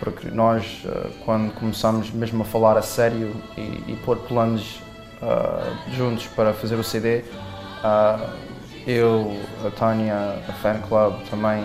porque 0.00 0.30
nós, 0.30 0.82
eh, 0.86 1.10
quando 1.26 1.52
começámos 1.52 2.10
mesmo 2.10 2.40
a 2.42 2.46
falar 2.46 2.78
a 2.78 2.82
sério 2.82 3.36
e, 3.58 3.92
e 3.92 3.98
pôr 4.02 4.16
planos 4.16 4.80
ah, 5.20 5.72
juntos 5.92 6.26
para 6.28 6.52
fazer 6.52 6.76
o 6.76 6.82
CD, 6.84 7.22
ah, 7.84 8.30
eu, 8.86 9.38
a 9.64 9.70
Tânia, 9.70 10.42
a 10.48 10.52
Fan 10.54 10.80
Club 10.88 11.14
também, 11.30 11.64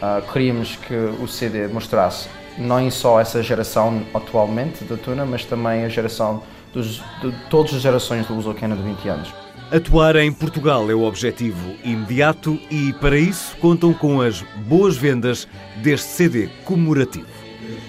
ah, 0.00 0.22
queríamos 0.32 0.76
que 0.76 0.94
o 0.94 1.26
CD 1.26 1.66
mostrasse 1.66 2.28
não 2.58 2.88
só 2.90 3.20
essa 3.20 3.42
geração 3.42 4.02
atualmente 4.14 4.84
da 4.84 4.96
Tuna, 4.96 5.24
mas 5.24 5.44
também 5.44 5.84
a 5.84 5.88
geração 5.88 6.42
dos, 6.72 7.02
de 7.20 7.32
todas 7.50 7.74
as 7.74 7.80
gerações 7.82 8.26
do 8.26 8.34
Lusocana 8.34 8.76
de 8.76 8.82
20 8.82 9.08
anos. 9.08 9.34
Atuar 9.72 10.16
em 10.16 10.32
Portugal 10.32 10.88
é 10.90 10.94
o 10.94 11.02
objetivo 11.02 11.74
imediato 11.82 12.60
e, 12.70 12.92
para 12.94 13.16
isso, 13.16 13.56
contam 13.56 13.92
com 13.92 14.20
as 14.20 14.42
boas 14.66 14.96
vendas 14.96 15.48
deste 15.76 16.08
CD 16.08 16.48
comemorativo. 16.64 17.26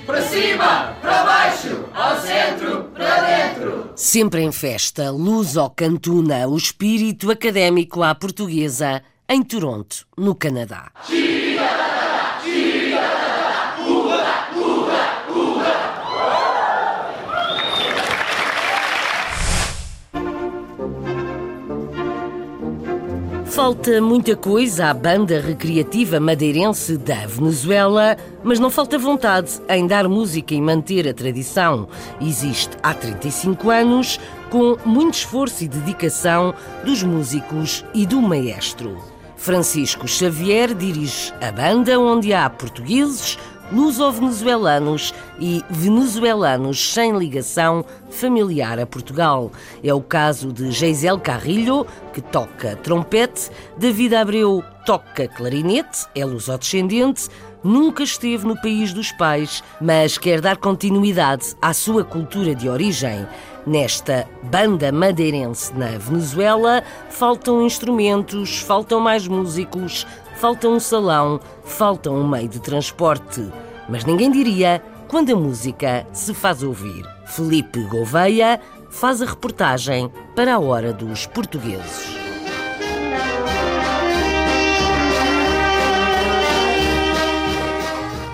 Para 0.05 0.21
cima, 0.21 0.93
para 1.01 1.23
baixo, 1.23 1.85
ao 1.93 2.15
centro, 2.17 2.85
para 2.95 3.21
dentro. 3.21 3.54
Sempre 3.95 4.41
em 4.41 4.51
festa, 4.51 5.09
Luso 5.09 5.69
Cantuna, 5.69 6.45
o 6.49 6.57
espírito 6.57 7.31
académico 7.31 8.03
à 8.03 8.13
portuguesa, 8.13 9.01
em 9.27 9.41
Toronto, 9.41 10.05
no 10.17 10.35
Canadá. 10.35 10.91
Falta 23.55 24.01
muita 24.01 24.35
coisa 24.35 24.87
à 24.87 24.93
banda 24.93 25.39
recreativa 25.39 26.19
madeirense 26.19 26.97
da 26.97 27.25
Venezuela, 27.25 28.17
mas 28.43 28.59
não 28.59 28.69
falta 28.69 28.99
vontade 28.99 29.61
em 29.69 29.87
dar 29.87 30.09
música 30.09 30.53
e 30.53 30.59
manter 30.59 31.07
a 31.07 31.13
tradição. 31.13 31.87
Existe 32.19 32.75
há 32.83 32.93
35 32.93 33.69
anos, 33.69 34.19
com 34.49 34.75
muito 34.85 35.13
esforço 35.13 35.63
e 35.63 35.69
dedicação 35.69 36.53
dos 36.83 37.01
músicos 37.01 37.85
e 37.93 38.05
do 38.05 38.21
maestro. 38.21 38.97
Francisco 39.37 40.05
Xavier 40.05 40.73
dirige 40.73 41.31
a 41.39 41.49
banda 41.49 41.97
onde 41.97 42.33
há 42.33 42.49
portugueses, 42.49 43.39
luso-venezuelanos 43.71 45.13
e 45.39 45.63
venezuelanos 45.69 46.93
sem 46.93 47.17
ligação 47.17 47.83
familiar 48.09 48.79
a 48.79 48.85
Portugal. 48.85 49.51
É 49.83 49.93
o 49.93 50.01
caso 50.01 50.51
de 50.51 50.71
Geisel 50.71 51.19
Carrilho, 51.19 51.85
que 52.13 52.21
toca 52.21 52.75
trompete, 52.77 53.49
David 53.77 54.15
Abreu 54.15 54.63
toca 54.85 55.27
clarinete, 55.27 56.05
é 56.15 56.23
luso-descendente, 56.23 57.27
nunca 57.63 58.03
esteve 58.03 58.45
no 58.45 58.55
país 58.61 58.93
dos 58.93 59.11
pais, 59.11 59.63
mas 59.81 60.17
quer 60.17 60.39
dar 60.39 60.57
continuidade 60.57 61.55
à 61.61 61.73
sua 61.73 62.03
cultura 62.03 62.53
de 62.53 62.69
origem. 62.69 63.27
Nesta 63.65 64.27
banda 64.43 64.91
madeirense 64.91 65.73
na 65.73 65.97
Venezuela, 65.97 66.83
faltam 67.09 67.65
instrumentos, 67.65 68.59
faltam 68.59 68.99
mais 68.99 69.27
músicos, 69.27 70.05
falta 70.35 70.67
um 70.67 70.79
salão, 70.79 71.39
falta 71.63 72.11
um 72.11 72.27
meio 72.27 72.47
de 72.47 72.59
transporte. 72.59 73.51
Mas 73.89 74.05
ninguém 74.05 74.31
diria 74.31 74.81
quando 75.07 75.31
a 75.31 75.35
música 75.35 76.05
se 76.13 76.33
faz 76.33 76.61
ouvir. 76.63 77.05
Felipe 77.25 77.83
Gouveia 77.85 78.59
faz 78.89 79.21
a 79.21 79.25
reportagem 79.25 80.11
para 80.35 80.55
a 80.55 80.59
Hora 80.59 80.93
dos 80.93 81.25
Portugueses. 81.25 82.15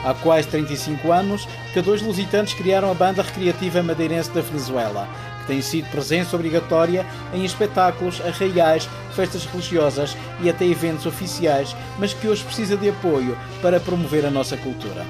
Há 0.04 0.16
quase 0.16 0.48
35 0.48 1.12
anos 1.12 1.48
que 1.74 1.82
dois 1.82 2.02
lusitanos 2.02 2.54
criaram 2.54 2.90
a 2.90 2.94
banda 2.94 3.22
recreativa 3.22 3.84
madeirense 3.84 4.32
da 4.32 4.42
Venezuela, 4.42 5.08
tem 5.52 5.62
sido 5.62 5.92
presença 5.92 6.34
obrigatória 6.34 7.06
em 7.34 7.44
espetáculos, 7.44 8.22
arraiais, 8.22 8.88
festas 9.14 9.44
religiosas 9.44 10.16
e 10.42 10.50
até 10.50 10.66
eventos 10.66 11.06
oficiais, 11.06 11.76
mas 12.00 12.14
que 12.14 12.26
hoje 12.26 12.42
precisa 12.42 12.78
de 12.78 12.88
apoio 12.88 13.38
para 13.62 13.78
promover 13.78 14.26
a 14.26 14.32
nossa 14.32 14.56
cultura. 14.56 15.06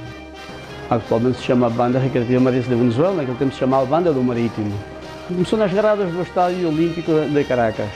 Atualmente 0.90 1.38
se 1.38 1.44
chama 1.44 1.70
Banda 1.70 2.00
Recreativa 2.00 2.40
Madeirense 2.40 2.72
da 2.72 2.76
Venezuela, 2.76 3.18
naquele 3.18 3.38
tempo 3.38 3.54
se 3.54 3.60
chamava 3.60 3.86
Banda 3.86 4.12
do 4.12 4.24
Marítimo. 4.24 4.74
Começou 5.28 5.60
nas 5.60 5.72
gradas 5.72 6.12
do 6.12 6.24
Estádio 6.24 6.70
Olímpico 6.70 7.12
de 7.32 7.44
Caracas. 7.44 7.90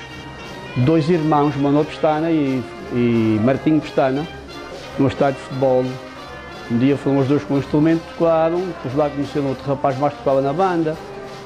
Dois 0.77 1.09
irmãos, 1.09 1.55
Manuel 1.55 1.85
Pestana 1.85 2.29
e, 2.29 2.63
e 2.93 3.39
Martim 3.43 3.79
Pestana, 3.79 4.23
no 4.99 5.07
estádio 5.07 5.39
de 5.39 5.47
futebol. 5.47 5.83
Um 6.69 6.77
dia 6.77 6.95
foram 6.95 7.17
os 7.17 7.27
dois 7.27 7.43
com 7.43 7.55
o 7.55 7.57
instrumento, 7.57 8.03
tocaram, 8.19 8.59
depois 8.59 8.95
lá 8.95 9.09
conheceram 9.09 9.47
outro 9.47 9.65
rapaz 9.65 9.97
mais 9.97 10.13
que 10.13 10.19
tocava 10.19 10.41
na 10.41 10.53
banda. 10.53 10.95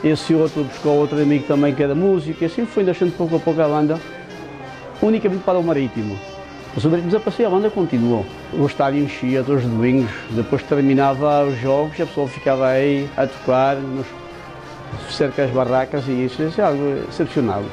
Esse 0.03 0.33
outro 0.33 0.63
buscou 0.63 0.95
outro 0.95 1.21
amigo 1.21 1.45
também 1.45 1.75
que 1.75 1.83
era 1.83 1.93
músico, 1.93 2.43
e 2.43 2.45
assim 2.45 2.65
foi 2.65 2.83
deixando 2.83 3.15
pouco 3.17 3.35
a 3.35 3.39
pouco 3.39 3.61
a 3.61 3.67
banda, 3.67 3.99
unicamente 5.01 5.43
para 5.43 5.59
o 5.59 5.63
Marítimo. 5.63 6.17
Os 6.75 6.85
Marítimo 6.85 7.11
desapareceu, 7.11 7.47
a 7.47 7.49
banda 7.49 7.69
continuou. 7.69 8.25
O 8.53 8.65
estádio 8.65 9.03
enchia 9.03 9.43
todos 9.43 9.63
os 9.65 9.69
domingos, 9.69 10.09
depois 10.31 10.63
terminava 10.63 11.43
os 11.45 11.59
jogos 11.59 11.99
a 11.99 12.05
pessoa 12.05 12.27
ficava 12.27 12.67
aí 12.67 13.09
a 13.17 13.27
tocar 13.27 13.75
nos 13.75 14.07
cerca 15.09 15.43
das 15.43 15.51
barracas 15.51 16.07
e 16.07 16.25
isso 16.25 16.41
é 16.41 16.63
algo 16.63 17.03
excepcional. 17.09 17.63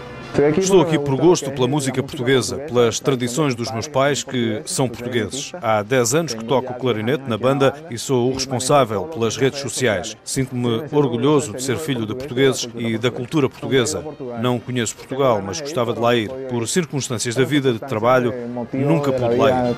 Estou 0.59 0.83
aqui 0.83 0.99
por 0.99 1.17
gosto 1.17 1.51
pela 1.51 1.67
música 1.67 2.03
portuguesa, 2.03 2.59
pelas 2.59 3.01
tradições 3.01 3.55
dos 3.55 3.71
meus 3.71 3.89
pais 3.89 4.23
que 4.23 4.61
são 4.67 4.87
portugueses. 4.87 5.53
Há 5.63 5.83
10 5.83 6.15
anos 6.15 6.35
que 6.35 6.45
toco 6.45 6.73
o 6.73 6.77
clarinete 6.77 7.25
na 7.27 7.39
banda 7.39 7.75
e 7.91 7.97
sou 7.97 8.31
o 8.31 8.35
responsável 8.35 9.05
pelas 9.05 9.37
redes 9.37 9.61
sociais. 9.61 10.15
Sinto-me 10.23 10.85
orgulhoso 10.93 11.55
de 11.55 11.63
ser 11.63 11.79
filho 11.79 12.05
de 12.05 12.15
portugueses 12.15 12.69
e 12.77 12.99
da 12.99 13.11
cultura 13.11 13.49
portuguesa. 13.49 14.05
Não 14.41 14.59
conheço 14.59 14.95
Portugal, 14.97 15.41
mas 15.43 15.61
gostava 15.61 15.95
de 15.95 16.01
lá 16.01 16.15
ir. 16.15 16.29
Por 16.51 16.69
circunstâncias 16.69 17.35
da 17.35 17.45
vida, 17.45 17.73
de 17.73 17.79
trabalho, 17.79 18.35
nunca 18.75 19.13
pude 19.13 19.37
lá 19.37 19.51
ir. 19.51 19.77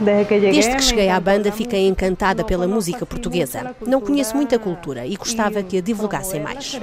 Desde 0.00 0.74
que 0.74 0.82
cheguei 0.82 1.08
à 1.08 1.20
banda 1.20 1.52
fiquei 1.52 1.86
encantada 1.86 2.42
pela 2.42 2.66
música 2.66 3.06
portuguesa. 3.06 3.76
Não 3.86 4.00
conheço 4.00 4.34
muita 4.34 4.58
cultura 4.58 5.06
e 5.06 5.14
gostava 5.14 5.62
que 5.62 5.78
a 5.78 5.80
divulgassem 5.80 6.40
mais. 6.40 6.76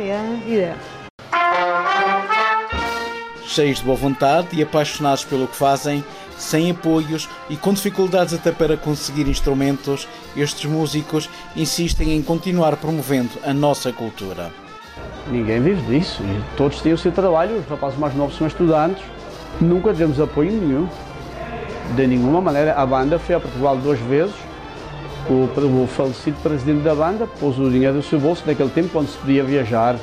Cheios 3.52 3.80
de 3.80 3.84
boa 3.84 3.98
vontade 3.98 4.48
e 4.54 4.64
apaixonados 4.64 5.26
pelo 5.26 5.46
que 5.46 5.58
fazem, 5.58 6.06
sem 6.38 6.72
apoios 6.72 7.28
e 7.50 7.58
com 7.58 7.74
dificuldades 7.74 8.34
até 8.34 8.50
para 8.50 8.78
conseguir 8.78 9.28
instrumentos, 9.28 10.08
estes 10.38 10.72
músicos 10.72 11.30
insistem 11.54 12.16
em 12.16 12.22
continuar 12.22 12.78
promovendo 12.78 13.32
a 13.44 13.54
nossa 13.54 13.92
cultura. 13.92 14.54
Ninguém 15.30 15.62
vive 15.62 15.82
disso. 15.82 16.24
Todos 16.56 16.80
têm 16.80 16.94
o 16.94 16.98
seu 16.98 17.12
trabalho, 17.12 17.58
os 17.58 17.68
rapazes 17.68 18.00
mais 18.00 18.16
novos 18.16 18.38
são 18.38 18.48
estudantes. 18.48 19.04
Nunca 19.60 19.92
tivemos 19.92 20.18
apoio 20.22 20.54
nenhum. 20.54 20.88
De 21.94 22.08
nenhuma 22.08 22.40
maneira. 22.40 22.74
A 22.76 22.86
banda 22.86 23.20
foi 23.20 23.36
a 23.36 23.40
Portugal 23.42 23.76
duas 23.76 24.00
vezes. 24.00 24.34
O, 25.30 25.84
o 25.84 25.88
falecido 25.88 26.38
presidente 26.42 26.84
da 26.84 26.96
banda 26.96 27.28
pôs 27.28 27.60
o 27.60 27.70
dinheiro 27.70 27.96
do 27.96 28.04
seu 28.04 28.18
bolso 28.18 28.44
naquele 28.48 28.70
tempo 28.70 28.88
quando 28.94 29.10
se 29.10 29.18
podia 29.18 29.44
viajar. 29.44 29.98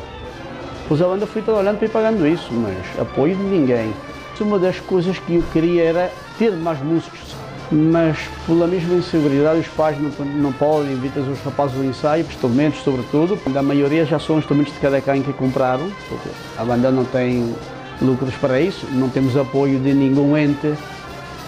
Pois 0.88 1.03
a 1.03 1.07
banda 1.07 1.27
foi 1.27 1.42
trabalhando 1.42 1.77
para 1.77 1.87
ir 1.87 1.90
pagando 1.90 2.27
isso, 2.27 2.48
mas 2.51 2.98
apoio 2.98 3.37
de 3.37 3.42
ninguém. 3.42 3.92
Uma 4.40 4.59
das 4.59 4.79
coisas 4.79 5.18
que 5.18 5.35
eu 5.35 5.42
queria 5.53 5.83
era 5.83 6.12
ter 6.38 6.53
mais 6.53 6.81
músicos, 6.81 7.35
mas 7.72 8.16
pela 8.46 8.68
mesma 8.68 8.94
inseguridade 8.94 9.59
os 9.59 9.66
pais 9.66 9.96
não, 10.01 10.24
não 10.27 10.53
podem 10.53 10.92
invitar 10.92 11.20
os 11.20 11.40
rapazes 11.40 11.77
ao 11.77 11.85
ensaio, 11.85 12.24
instrumentos 12.24 12.80
sobretudo. 12.82 13.36
A 13.55 13.62
maioria 13.62 14.07
já 14.07 14.18
são 14.18 14.39
instrumentos 14.39 14.72
de 14.72 14.78
cada 14.78 15.01
quem 15.01 15.22
que 15.22 15.32
compraram, 15.32 15.91
porque 16.09 16.28
a 16.57 16.64
banda 16.64 16.91
não 16.91 17.05
tem 17.05 17.53
lucros 18.01 18.32
para 18.36 18.61
isso, 18.61 18.86
não 18.93 19.09
temos 19.09 19.36
apoio 19.36 19.80
de 19.80 19.93
nenhum 19.93 20.36
ente 20.36 20.72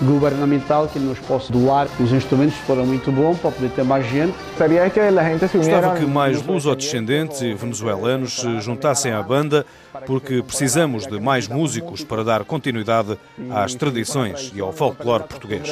governamental 0.02 0.88
que 0.88 0.98
nos 0.98 1.18
possa 1.18 1.52
doar. 1.52 1.86
Os 1.98 2.12
instrumentos 2.12 2.56
foram 2.66 2.86
muito 2.86 3.10
bons 3.12 3.38
para 3.38 3.50
poder 3.50 3.70
ter 3.70 3.84
mais 3.84 4.06
gente. 4.06 4.34
Gostava 5.58 5.94
que 5.98 6.06
mais 6.06 6.42
lusodescendentes 6.46 7.40
e 7.42 7.54
venezuelanos 7.54 8.40
se 8.40 8.60
juntassem 8.60 9.12
à 9.12 9.22
banda, 9.22 9.64
porque 10.06 10.42
precisamos 10.42 11.06
de 11.06 11.20
mais 11.20 11.46
músicos 11.48 12.02
para 12.04 12.24
dar 12.24 12.44
continuidade 12.44 13.18
às 13.50 13.74
tradições 13.74 14.52
e 14.54 14.60
ao 14.60 14.72
folclore 14.72 15.24
português. 15.24 15.68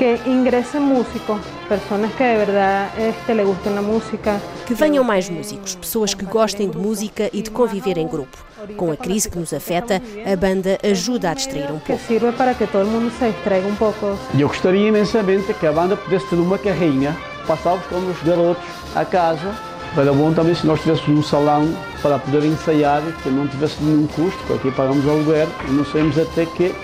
Que 0.00 0.18
ingresen 0.24 0.80
músicos, 0.82 1.42
personas 1.68 2.10
que 2.14 2.24
de 2.24 2.38
verdad 2.38 2.88
este, 2.98 3.34
le 3.34 3.44
gusten 3.44 3.74
la 3.74 3.82
música. 3.82 4.40
Que 4.66 4.72
venham 4.72 5.04
mais 5.04 5.28
músicos, 5.28 5.74
pessoas 5.76 6.14
que 6.14 6.24
gostem 6.24 6.70
de 6.70 6.78
música 6.78 7.28
e 7.34 7.42
de 7.42 7.50
conviver 7.50 7.98
em 7.98 8.08
grupo. 8.08 8.38
Com 8.78 8.90
a 8.92 8.96
crise 8.96 9.28
que 9.28 9.38
nos 9.38 9.52
afeta, 9.52 10.00
a 10.24 10.36
banda 10.36 10.78
ajuda 10.82 11.30
a 11.32 11.34
distrair 11.34 11.70
um 11.70 11.78
Que 11.80 11.88
pouco. 11.92 12.02
sirve 12.06 12.32
para 12.32 12.54
que 12.54 12.66
todo 12.66 12.86
mundo 12.86 13.12
se 13.18 13.26
distraiga 13.30 13.66
un 13.68 13.76
poco. 13.76 14.18
E 14.32 14.40
eu 14.40 14.48
gostaria 14.48 14.88
imensamente 14.88 15.52
que 15.52 15.66
a 15.66 15.72
banda 15.72 15.98
pudesse 15.98 16.26
ter 16.30 16.36
uma 16.36 16.56
carrinha, 16.56 17.14
passávamos 17.46 17.84
com 17.88 17.96
os 17.96 18.22
garotos 18.22 18.64
a 18.96 19.04
casa. 19.04 19.54
Era 19.98 20.12
bom 20.14 20.32
também 20.32 20.54
se 20.54 20.66
nós 20.66 20.80
tivéssemos 20.80 21.20
um 21.20 21.22
salão 21.22 21.74
para 22.00 22.18
poder 22.18 22.42
ensaiar, 22.46 23.02
que 23.22 23.28
não 23.28 23.46
tivesse 23.46 23.82
nenhum 23.82 24.06
custo, 24.06 24.38
porque 24.46 24.68
aqui 24.68 24.70
pagamos 24.74 25.06
aluguer 25.06 25.46
e 25.68 25.72
não 25.72 25.84
sabemos 25.84 26.18
até 26.18 26.46
que 26.46 26.74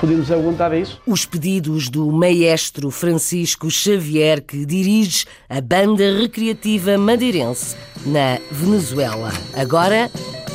podemos 0.00 0.30
aguentar 0.30 0.72
isso. 0.76 1.00
Os 1.06 1.24
pedidos 1.24 1.88
do 1.88 2.10
maestro 2.10 2.90
Francisco 2.90 3.70
Xavier, 3.70 4.42
que 4.42 4.64
dirige 4.64 5.24
a 5.48 5.60
banda 5.60 6.04
recreativa 6.18 6.96
madeirense 6.98 7.76
na 8.04 8.38
Venezuela. 8.50 9.32
Agora, 9.54 10.10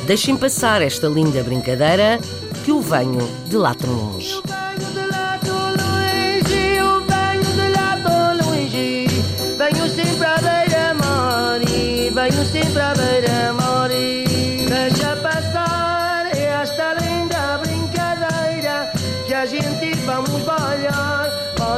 deixem 0.06 0.36
passar 0.36 0.82
esta 0.82 1.06
linda 1.08 1.42
brincadeira 1.42 2.18
que 2.64 2.70
eu 2.70 2.80
venho 2.80 3.20
de 3.48 3.56
lá 3.56 3.74
tão 3.74 3.92
longe. 3.92 4.40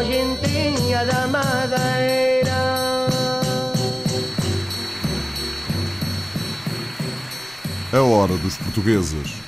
Gentinha 0.02 1.04
da 1.04 1.26
madeira 1.28 2.64
A 7.94 8.00
hora 8.00 8.36
dos 8.38 8.56
portugueses. 8.56 9.43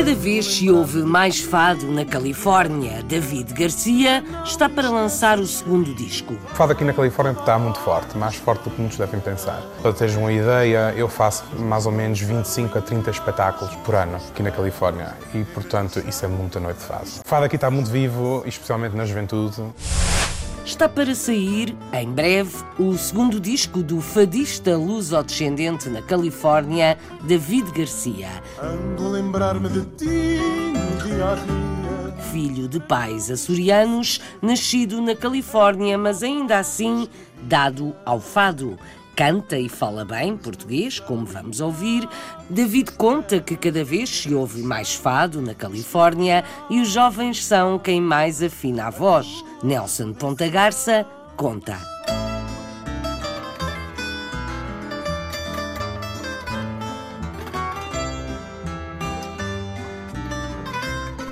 Cada 0.00 0.14
vez 0.14 0.46
se 0.46 0.70
ouve 0.70 1.02
mais 1.02 1.40
fado 1.40 1.86
na 1.92 2.06
Califórnia. 2.06 3.02
David 3.02 3.52
Garcia 3.52 4.24
está 4.46 4.66
para 4.66 4.88
lançar 4.88 5.38
o 5.38 5.46
segundo 5.46 5.94
disco. 5.94 6.32
O 6.32 6.54
fado 6.54 6.72
aqui 6.72 6.84
na 6.84 6.94
Califórnia 6.94 7.38
está 7.38 7.58
muito 7.58 7.78
forte, 7.80 8.16
mais 8.16 8.34
forte 8.34 8.64
do 8.64 8.70
que 8.70 8.80
muitos 8.80 8.96
devem 8.96 9.20
pensar. 9.20 9.62
Para 9.82 9.92
teres 9.92 10.14
uma 10.14 10.32
ideia, 10.32 10.94
eu 10.96 11.06
faço 11.06 11.44
mais 11.58 11.84
ou 11.84 11.92
menos 11.92 12.18
25 12.18 12.78
a 12.78 12.80
30 12.80 13.10
espetáculos 13.10 13.74
por 13.84 13.94
ano 13.94 14.16
aqui 14.16 14.42
na 14.42 14.50
Califórnia 14.50 15.18
e, 15.34 15.44
portanto, 15.44 16.02
isso 16.08 16.24
é 16.24 16.28
muita 16.28 16.58
noite 16.58 16.78
de 16.78 16.84
fado. 16.84 17.04
O 17.22 17.28
fado 17.28 17.44
aqui 17.44 17.56
está 17.56 17.70
muito 17.70 17.90
vivo, 17.90 18.42
especialmente 18.46 18.96
na 18.96 19.04
juventude. 19.04 19.62
Está 20.70 20.88
para 20.88 21.16
sair, 21.16 21.76
em 21.92 22.12
breve, 22.12 22.56
o 22.78 22.96
segundo 22.96 23.40
disco 23.40 23.82
do 23.82 24.00
fadista 24.00 24.76
luso-descendente 24.76 25.88
na 25.88 26.00
Califórnia, 26.00 26.96
David 27.22 27.72
Garcia. 27.72 28.28
Ando 28.62 29.08
lembrar-me 29.08 29.68
de 29.68 29.84
ti 29.96 30.38
no 30.72 31.04
dia 31.04 31.32
a 31.32 31.34
dia. 31.34 32.22
Filho 32.30 32.68
de 32.68 32.78
pais 32.78 33.32
açorianos, 33.32 34.20
nascido 34.40 35.02
na 35.02 35.16
Califórnia, 35.16 35.98
mas 35.98 36.22
ainda 36.22 36.60
assim 36.60 37.08
dado 37.42 37.92
ao 38.06 38.20
fado. 38.20 38.78
Canta 39.16 39.58
e 39.58 39.68
fala 39.68 40.04
bem 40.04 40.36
português, 40.36 40.98
como 40.98 41.26
vamos 41.26 41.60
ouvir. 41.60 42.08
David 42.48 42.92
conta 42.92 43.40
que 43.40 43.56
cada 43.56 43.84
vez 43.84 44.08
se 44.08 44.34
ouve 44.34 44.62
mais 44.62 44.94
fado 44.94 45.42
na 45.42 45.54
Califórnia 45.54 46.44
e 46.68 46.80
os 46.80 46.88
jovens 46.88 47.44
são 47.44 47.78
quem 47.78 48.00
mais 48.00 48.42
afina 48.42 48.86
a 48.86 48.90
voz. 48.90 49.26
Nelson 49.62 50.12
Ponta 50.12 50.48
Garça 50.48 51.06
conta. 51.36 51.78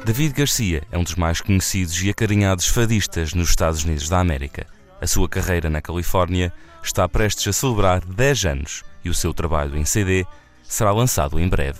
David 0.08 0.32
Garcia 0.32 0.82
é 0.90 0.96
um 0.96 1.04
dos 1.04 1.16
mais 1.16 1.42
conhecidos 1.42 2.02
e 2.02 2.08
acarinhados 2.08 2.66
fadistas 2.66 3.34
nos 3.34 3.50
Estados 3.50 3.84
Unidos 3.84 4.08
da 4.08 4.18
América. 4.18 4.77
A 5.00 5.06
sua 5.06 5.28
carreira 5.28 5.70
na 5.70 5.80
Califórnia 5.80 6.52
está 6.82 7.08
prestes 7.08 7.46
a 7.46 7.52
celebrar 7.52 8.04
10 8.04 8.44
anos 8.46 8.82
e 9.04 9.08
o 9.08 9.14
seu 9.14 9.32
trabalho 9.32 9.76
em 9.76 9.84
CD 9.84 10.26
será 10.62 10.90
lançado 10.90 11.38
em 11.38 11.48
breve. 11.48 11.78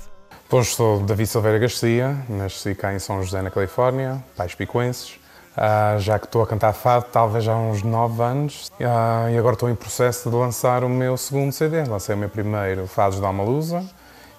Pois 0.49 0.69
sou 0.69 1.01
David 1.01 1.29
Silveira 1.29 1.59
Garcia, 1.59 2.17
nasci 2.29 2.75
cá 2.75 2.95
em 2.95 2.99
São 2.99 3.23
José, 3.23 3.43
na 3.43 3.51
Califórnia, 3.51 4.23
pais 4.37 4.55
picuenses. 4.55 5.19
Ah, 5.57 5.97
já 5.99 6.19
que 6.19 6.27
estou 6.27 6.43
a 6.43 6.47
cantar 6.47 6.73
fado, 6.73 7.07
talvez 7.13 7.47
há 7.49 7.57
uns 7.57 7.83
9 7.83 8.23
anos, 8.23 8.71
Ah, 8.81 9.29
e 9.31 9.37
agora 9.37 9.55
estou 9.55 9.69
em 9.69 9.75
processo 9.75 10.31
de 10.31 10.37
lançar 10.37 10.85
o 10.85 10.89
meu 10.89 11.17
segundo 11.17 11.51
CD. 11.51 11.83
Lancei 11.83 12.15
o 12.15 12.19
meu 12.19 12.29
primeiro, 12.29 12.87
Fados 12.87 13.19
da 13.19 13.27
Almalusa, 13.27 13.85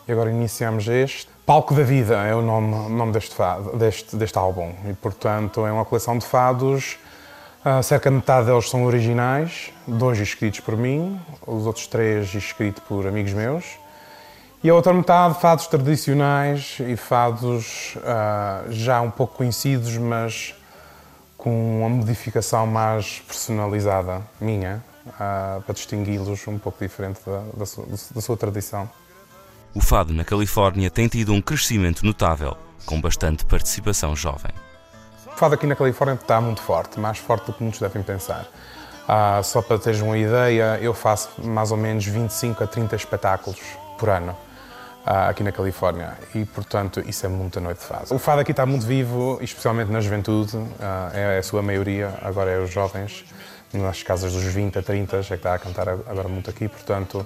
e 0.08 0.12
agora 0.12 0.32
iniciamos 0.32 0.88
este. 0.88 1.30
Palco 1.46 1.74
da 1.76 1.84
Vida 1.84 2.16
é 2.24 2.34
o 2.34 2.42
nome, 2.42 2.90
nome 2.90 3.12
deste, 3.12 3.36
fado, 3.36 3.76
deste, 3.78 4.16
deste 4.16 4.38
álbum, 4.38 4.74
e 4.90 4.94
portanto 4.94 5.66
é 5.66 5.72
uma 5.72 5.84
coleção 5.84 6.18
de 6.18 6.26
fados. 6.26 6.98
Ah, 7.64 7.84
cerca 7.84 8.10
de 8.10 8.16
metade 8.16 8.45
deles 8.45 8.70
são 8.70 8.86
originais, 8.86 9.74
dois 9.86 10.18
escritos 10.18 10.62
por 10.62 10.78
mim, 10.78 11.20
os 11.45 11.66
outros 11.66 11.88
três 11.88 12.34
escritos 12.34 12.82
por 12.88 13.05
amigos 13.05 13.34
meus. 13.34 13.66
E 14.64 14.70
a 14.70 14.74
outra 14.74 14.93
metade, 14.93 15.39
fados 15.41 15.68
tradicionais 15.68 16.78
e 16.80 16.95
fados 16.95 17.97
ah, 18.05 18.64
já 18.70 19.01
um 19.01 19.12
pouco 19.12 19.36
conhecidos, 19.36 19.97
mas 19.97 20.55
com 21.38 21.80
uma 21.80 21.89
modificação 21.89 22.66
mais 22.66 23.20
personalizada 23.28 24.22
minha, 24.39 24.82
ah, 25.20 25.60
para 25.66 25.74
distingui-los 25.74 26.47
um 26.47 26.57
pouco 26.57 26.80
diferente 26.80 27.20
da, 27.26 27.41
da, 27.57 27.66
sua, 27.66 27.86
da 28.16 28.22
sua 28.22 28.38
tradição. 28.38 28.89
O 29.74 29.82
fado 29.82 30.14
na 30.14 30.24
Califórnia 30.24 30.89
tem 30.89 31.10
tido 31.10 31.34
um 31.34 31.41
crescimento 31.41 32.05
notável, 32.05 32.55
com 32.86 33.01
bastante 33.01 33.45
participação 33.45 34.16
jovem. 34.16 34.51
Fado 35.40 35.56
aqui 35.56 35.66
na 35.66 35.74
Califórnia 35.74 36.16
está 36.16 36.42
muito 36.42 36.62
forte, 36.62 37.00
mais 37.00 37.18
forte 37.18 37.46
do 37.46 37.54
que 37.54 37.64
muitos 37.64 37.80
devem 37.80 38.04
pensar. 38.04 38.46
Ah, 39.08 39.40
só 39.42 39.62
para 39.62 39.80
teres 39.80 40.02
uma 40.02 40.18
ideia, 40.18 40.78
eu 40.82 40.94
faço 40.94 41.30
mais 41.42 41.72
ou 41.72 41.78
menos 41.78 42.06
25 42.06 42.62
a 42.62 42.68
30 42.68 42.94
espetáculos 42.98 43.58
por 43.98 44.10
ano 44.10 44.36
ah, 45.06 45.30
aqui 45.30 45.42
na 45.42 45.54
Califórnia 45.54 46.18
e, 46.36 46.44
portanto, 46.44 47.02
isso 47.08 47.26
é 47.26 47.30
muita 47.30 47.62
noite 47.62 47.80
de 47.80 47.86
fado. 47.86 48.14
O 48.14 48.20
fado 48.20 48.42
aqui 48.42 48.52
está 48.52 48.66
muito 48.66 48.86
vivo, 48.86 49.40
especialmente 49.42 49.90
na 49.90 50.02
juventude, 50.02 50.58
ah, 50.82 51.10
é 51.14 51.38
a 51.38 51.42
sua 51.44 51.62
maioria, 51.62 52.14
agora 52.22 52.52
é 52.52 52.60
os 52.60 52.70
jovens, 52.70 53.24
nas 53.72 54.04
casas 54.04 54.34
dos 54.34 54.44
20 54.44 54.80
a 54.80 54.84
30, 54.84 55.20
é 55.20 55.24
que 55.24 55.34
está 55.36 55.54
a 55.54 55.58
cantar 55.58 55.88
agora 55.88 56.28
muito 56.28 56.50
aqui, 56.50 56.68
portanto, 56.68 57.26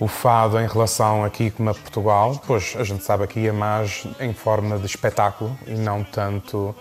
o 0.00 0.08
fado 0.08 0.58
em 0.58 0.66
relação 0.66 1.22
aqui 1.26 1.50
como 1.50 1.68
a 1.68 1.74
Portugal, 1.74 2.40
pois 2.46 2.74
a 2.78 2.84
gente 2.84 3.04
sabe 3.04 3.24
aqui 3.24 3.46
é 3.46 3.52
mais 3.52 4.06
em 4.18 4.32
forma 4.32 4.78
de 4.78 4.86
espetáculo 4.86 5.54
e 5.66 5.74
não 5.74 6.02
tanto 6.02 6.74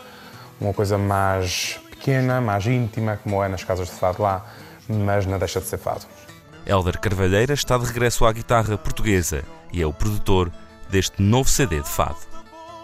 uma 0.60 0.74
coisa 0.74 0.97
mais 0.97 1.80
pequena, 1.89 2.41
mais 2.41 2.66
íntima, 2.66 3.20
como 3.24 3.43
é 3.43 3.47
nas 3.47 3.64
casas 3.64 3.88
de 3.88 3.93
fado 3.93 4.22
lá, 4.22 4.45
mas 4.88 5.26
não 5.26 5.38
deixa 5.38 5.60
de 5.60 5.68
ser 5.68 5.78
fado. 5.78 6.05
Hélder 6.66 6.99
Carvalheira 6.99 7.53
está 7.53 7.78
de 7.78 7.86
regresso 7.86 8.26
à 8.26 8.32
guitarra 8.32 8.78
portuguesa 8.78 9.43
e 9.72 9.82
é 9.82 9.86
o 9.86 9.93
produtor 9.93 10.51
deste 10.89 11.22
novo 11.22 11.49
CD 11.49 11.82
de 11.82 11.89
fado. 11.89 12.18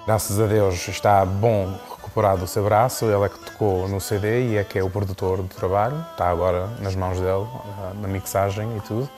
Graças 0.05 0.39
a 0.39 0.45
Deus 0.45 0.87
está 0.87 1.25
bom 1.25 1.79
recuperado 1.89 2.43
o 2.43 2.47
seu 2.47 2.63
braço, 2.63 3.05
ele 3.05 3.23
é 3.23 3.29
que 3.29 3.39
tocou 3.39 3.87
no 3.87 4.01
CD 4.01 4.49
e 4.49 4.57
é 4.57 4.63
que 4.63 4.77
é 4.77 4.83
o 4.83 4.89
produtor 4.89 5.37
do 5.37 5.47
trabalho, 5.47 6.05
está 6.11 6.29
agora 6.29 6.67
nas 6.81 6.95
mãos 6.95 7.19
dele, 7.19 7.47
na 8.01 8.07
mixagem 8.07 8.77
e 8.77 8.81
tudo. 8.81 9.09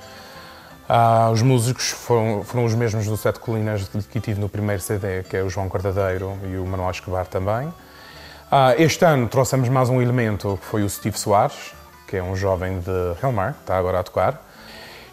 Ah, 0.87 1.31
os 1.33 1.41
músicos 1.41 1.89
foram, 1.89 2.43
foram, 2.43 2.63
os 2.63 2.75
mesmos 2.75 3.07
do 3.07 3.17
Sete 3.17 3.39
Colinas 3.39 3.89
que 4.11 4.19
tive 4.19 4.39
no 4.39 4.47
primeiro 4.47 4.81
CD, 4.81 5.23
que 5.23 5.35
é 5.35 5.41
o 5.41 5.49
João 5.49 5.67
Cordadeiro 5.67 6.37
e 6.43 6.57
o 6.57 6.65
Manuel 6.65 6.91
Escobar 6.91 7.25
também. 7.25 7.73
Ah, 8.57 8.73
este 8.77 9.03
ano 9.03 9.27
trouxemos 9.27 9.67
mais 9.67 9.89
um 9.89 10.01
elemento, 10.01 10.57
que 10.61 10.65
foi 10.67 10.81
o 10.81 10.89
Steve 10.89 11.19
Soares, 11.19 11.73
que 12.07 12.15
é 12.15 12.23
um 12.23 12.37
jovem 12.37 12.79
de 12.79 13.21
Helmar, 13.21 13.51
que 13.51 13.59
está 13.59 13.77
agora 13.77 13.99
a 13.99 14.03
tocar. 14.03 14.41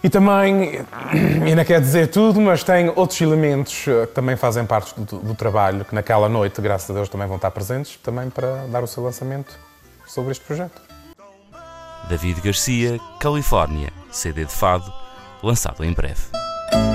E 0.01 0.09
também, 0.09 0.87
ainda 1.45 1.65
quer 1.65 1.81
dizer 1.81 2.07
tudo, 2.07 2.41
mas 2.41 2.63
tem 2.63 2.93
outros 2.95 3.21
elementos 3.21 3.89
eh, 3.89 4.07
que 4.07 4.13
também 4.15 4.37
fazem 4.37 4.65
parte 4.65 4.95
do, 4.97 5.19
do, 5.19 5.35
trabalho, 5.35 5.85
que 5.85 5.93
naquela 5.93 6.29
noite, 6.29 6.61
graças 6.61 6.89
a 6.89 6.95
Deus, 6.95 7.09
também 7.09 7.27
vão 7.27 7.35
estar 7.35 7.51
presentes, 7.51 7.99
também 8.01 8.31
para 8.31 8.65
dar 8.69 8.85
o 8.85 8.87
seu 8.87 9.03
lançamento 9.03 9.59
sobre 10.07 10.31
este 10.31 10.45
projeto. 10.45 10.81
David 12.09 12.41
Garcia, 12.43 13.01
Califórnia, 13.19 13.93
CD 14.13 14.45
de 14.45 14.53
Fado, 14.53 14.93
lançado 15.43 15.85
em 15.85 15.93
breve. 15.93 16.23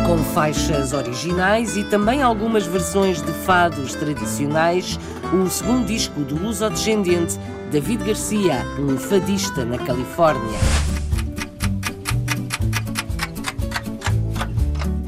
Com 0.07 0.17
faixas 0.33 0.93
originais 0.93 1.75
e 1.75 1.83
também 1.83 2.23
algumas 2.23 2.65
versões 2.65 3.21
de 3.21 3.33
fados 3.33 3.93
tradicionais, 3.93 4.97
o 5.33 5.49
segundo 5.49 5.87
disco 5.87 6.21
do 6.21 6.35
luso-descendente 6.35 7.37
David 7.71 8.03
Garcia, 8.05 8.65
um 8.79 8.97
fadista 8.97 9.65
na 9.65 9.77
Califórnia. 9.77 10.57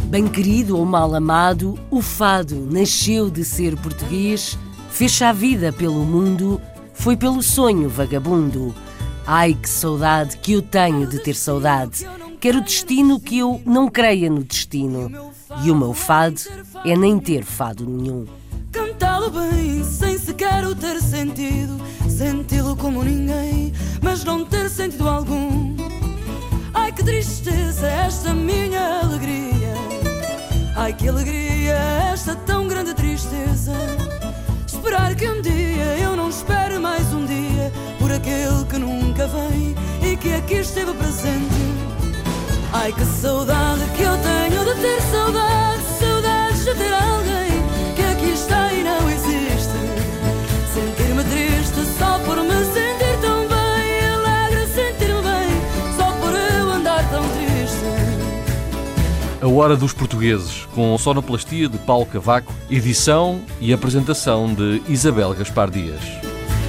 Bem 0.08 0.28
querido 0.28 0.78
ou 0.78 0.86
mal 0.86 1.16
amado, 1.16 1.80
o 1.90 2.02
fado 2.02 2.68
nasceu 2.70 3.30
de 3.30 3.46
ser 3.46 3.78
português, 3.78 4.58
fez 4.90 5.22
a 5.22 5.32
vida 5.32 5.72
pelo 5.72 6.04
mundo, 6.04 6.60
foi 6.94 7.16
pelo 7.16 7.42
sonho 7.42 7.88
vagabundo. 7.88 8.76
Ai 9.26 9.54
que 9.54 9.70
saudade 9.70 10.38
que 10.38 10.54
eu 10.54 10.62
tenho 10.62 11.08
de 11.08 11.20
ter 11.20 11.36
saudade. 11.36 12.06
Quero 12.40 12.62
destino 12.62 13.20
que 13.20 13.38
eu 13.38 13.62
não 13.66 13.88
creia 13.88 14.30
no 14.30 14.44
destino. 14.44 15.32
E 15.64 15.72
o 15.72 15.76
meu 15.76 15.94
fado 15.94 16.42
é 16.84 16.96
nem 16.98 17.20
ter 17.20 17.44
fado 17.44 17.86
nenhum. 17.86 18.26
Cantá-lo 18.72 19.30
bem, 19.32 19.84
sem 19.84 20.09
sequer 20.30 20.64
o 20.64 20.76
ter 20.76 21.02
sentido. 21.02 21.80
Senti-lo 22.08 22.76
como 22.76 23.04
ninguém, 23.04 23.74
mas 24.02 24.24
não 24.24 24.46
ter 24.46 24.70
sentido 24.70 25.08
algum. 25.08 25.76
Ai 26.74 26.92
que 26.92 27.04
tristeza 27.04 27.88
esta 27.88 28.34
minha 28.34 29.02
alegria. 29.02 29.74
Ai 30.76 30.94
que 30.94 31.08
alegria 31.08 31.74
esta 32.14 32.36
tão 32.36 32.68
grande 32.68 32.94
tristeza. 32.94 33.74
Esperar 34.68 35.16
que 35.16 35.28
um 35.28 35.42
dia 35.42 35.98
eu 36.00 36.16
não 36.16 36.30
espere 36.30 36.78
mais 36.78 37.12
um 37.12 37.26
dia 37.26 37.72
por 37.98 38.12
aquele 38.12 38.66
que 38.70 38.78
nunca 38.78 39.28
vem 39.28 39.76
e 40.02 40.16
que 40.16 40.34
aqui 40.34 40.56
esteve 40.56 40.94
presente. 40.94 41.64
Ai 42.72 42.94
que 42.94 43.06
saudade 43.06 43.82
que 43.96 44.04
eu 44.04 44.16
tenho 44.18 44.64
de 44.64 44.82
ter 44.82 45.02
saudade, 45.02 45.82
saudades 46.00 46.66
de 46.66 46.76
ter 46.76 46.94
alguém 46.94 47.29
Sentir-me 50.80 51.24
triste 51.26 51.98
só 51.98 52.18
por 52.20 52.38
me 52.38 52.56
sentir 52.72 53.20
tão 53.20 53.46
bem, 53.50 54.10
alegre 54.14 54.66
sentir-me 54.68 55.22
bem 55.22 55.50
só 55.98 56.10
por 56.14 56.34
eu 56.34 56.72
andar 56.72 57.04
tão 57.10 57.22
triste. 57.22 57.84
A 59.42 59.48
Hora 59.48 59.76
dos 59.76 59.92
Portugueses, 59.92 60.66
com 60.74 60.98
sonoplastia 60.98 61.68
de 61.68 61.78
Paulo 61.80 62.06
Cavaco, 62.06 62.54
edição 62.72 63.42
e 63.60 63.74
apresentação 63.74 64.54
de 64.54 64.82
Isabel 64.88 65.34
Gaspar 65.34 65.70
Dias. 65.70 66.00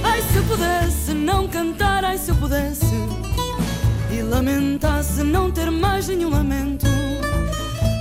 Ai, 0.03 0.21
se 0.21 0.35
eu 0.35 0.43
pudesse 0.43 1.13
não 1.13 1.47
cantar, 1.47 2.03
ai, 2.03 2.17
se 2.17 2.31
eu 2.31 2.35
pudesse 2.35 2.85
e 4.11 4.21
lamentasse 4.21 5.23
não 5.23 5.49
ter 5.49 5.71
mais 5.71 6.09
nenhum 6.09 6.29
lamento. 6.29 6.85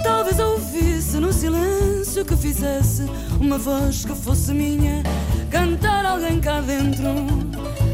Talvez 0.03 0.41
ouvisse 0.41 1.19
no 1.19 1.33
silêncio 1.33 2.25
que 2.25 2.37
fizesse 2.37 3.07
uma 3.41 3.59
voz 3.59 4.05
que 4.05 4.15
fosse 4.15 4.53
minha, 4.53 5.05
cantar 5.51 6.07
alguém 6.07 6.41
cá 6.41 6.61
dentro. 6.61 7.27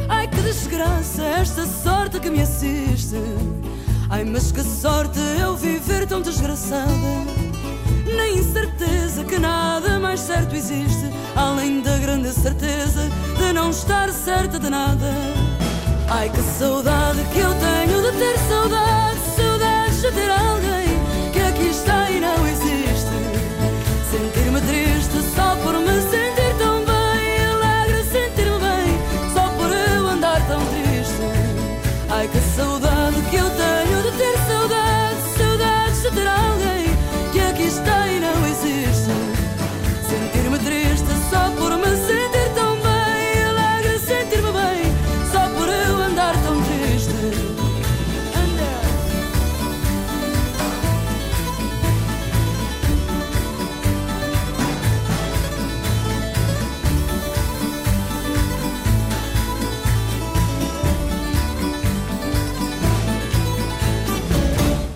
Ai, 0.09 0.29
que 0.29 0.41
desgraça, 0.43 1.23
esta 1.23 1.67
sorte 1.67 2.21
que 2.21 2.31
me 2.31 2.43
assiste. 2.43 3.17
Ai, 4.11 4.25
mas 4.25 4.53
que 4.53 4.63
sorte 4.63 5.19
eu 5.41 5.57
viver 5.57 6.07
tão 6.07 6.21
desgraçada. 6.21 7.47
Na 8.17 8.29
incerteza 8.29 9.25
que 9.25 9.39
nada 9.39 9.99
mais 9.99 10.21
certo 10.21 10.55
existe, 10.55 11.11
além 11.35 11.81
da 11.81 11.97
grande 11.99 12.31
certeza 12.31 13.11
de 13.39 13.53
não 13.53 13.71
estar 13.71 14.11
certa 14.13 14.59
de 14.59 14.71
nada. 14.71 15.13
Ai, 16.09 16.31
que 16.31 16.41
saudade 16.41 17.21
que 17.33 17.41
eu 17.41 17.53
tenho 17.55 18.03
de 18.03 18.19
ter 18.19 18.39
saudade, 18.49 19.19
saudades 19.37 20.03
de 20.03 20.13
ter 20.13 20.31
alguém 20.31 21.33
que 21.33 21.41
aqui 21.41 21.69
está 21.71 22.11
e 22.11 22.21
não 22.21 22.47
existe. 22.47 23.11
Sentir-me 24.11 24.61
triste 24.61 25.35
só 25.35 25.57
por 25.57 25.75
me 25.81 26.01
sentir 26.03 26.26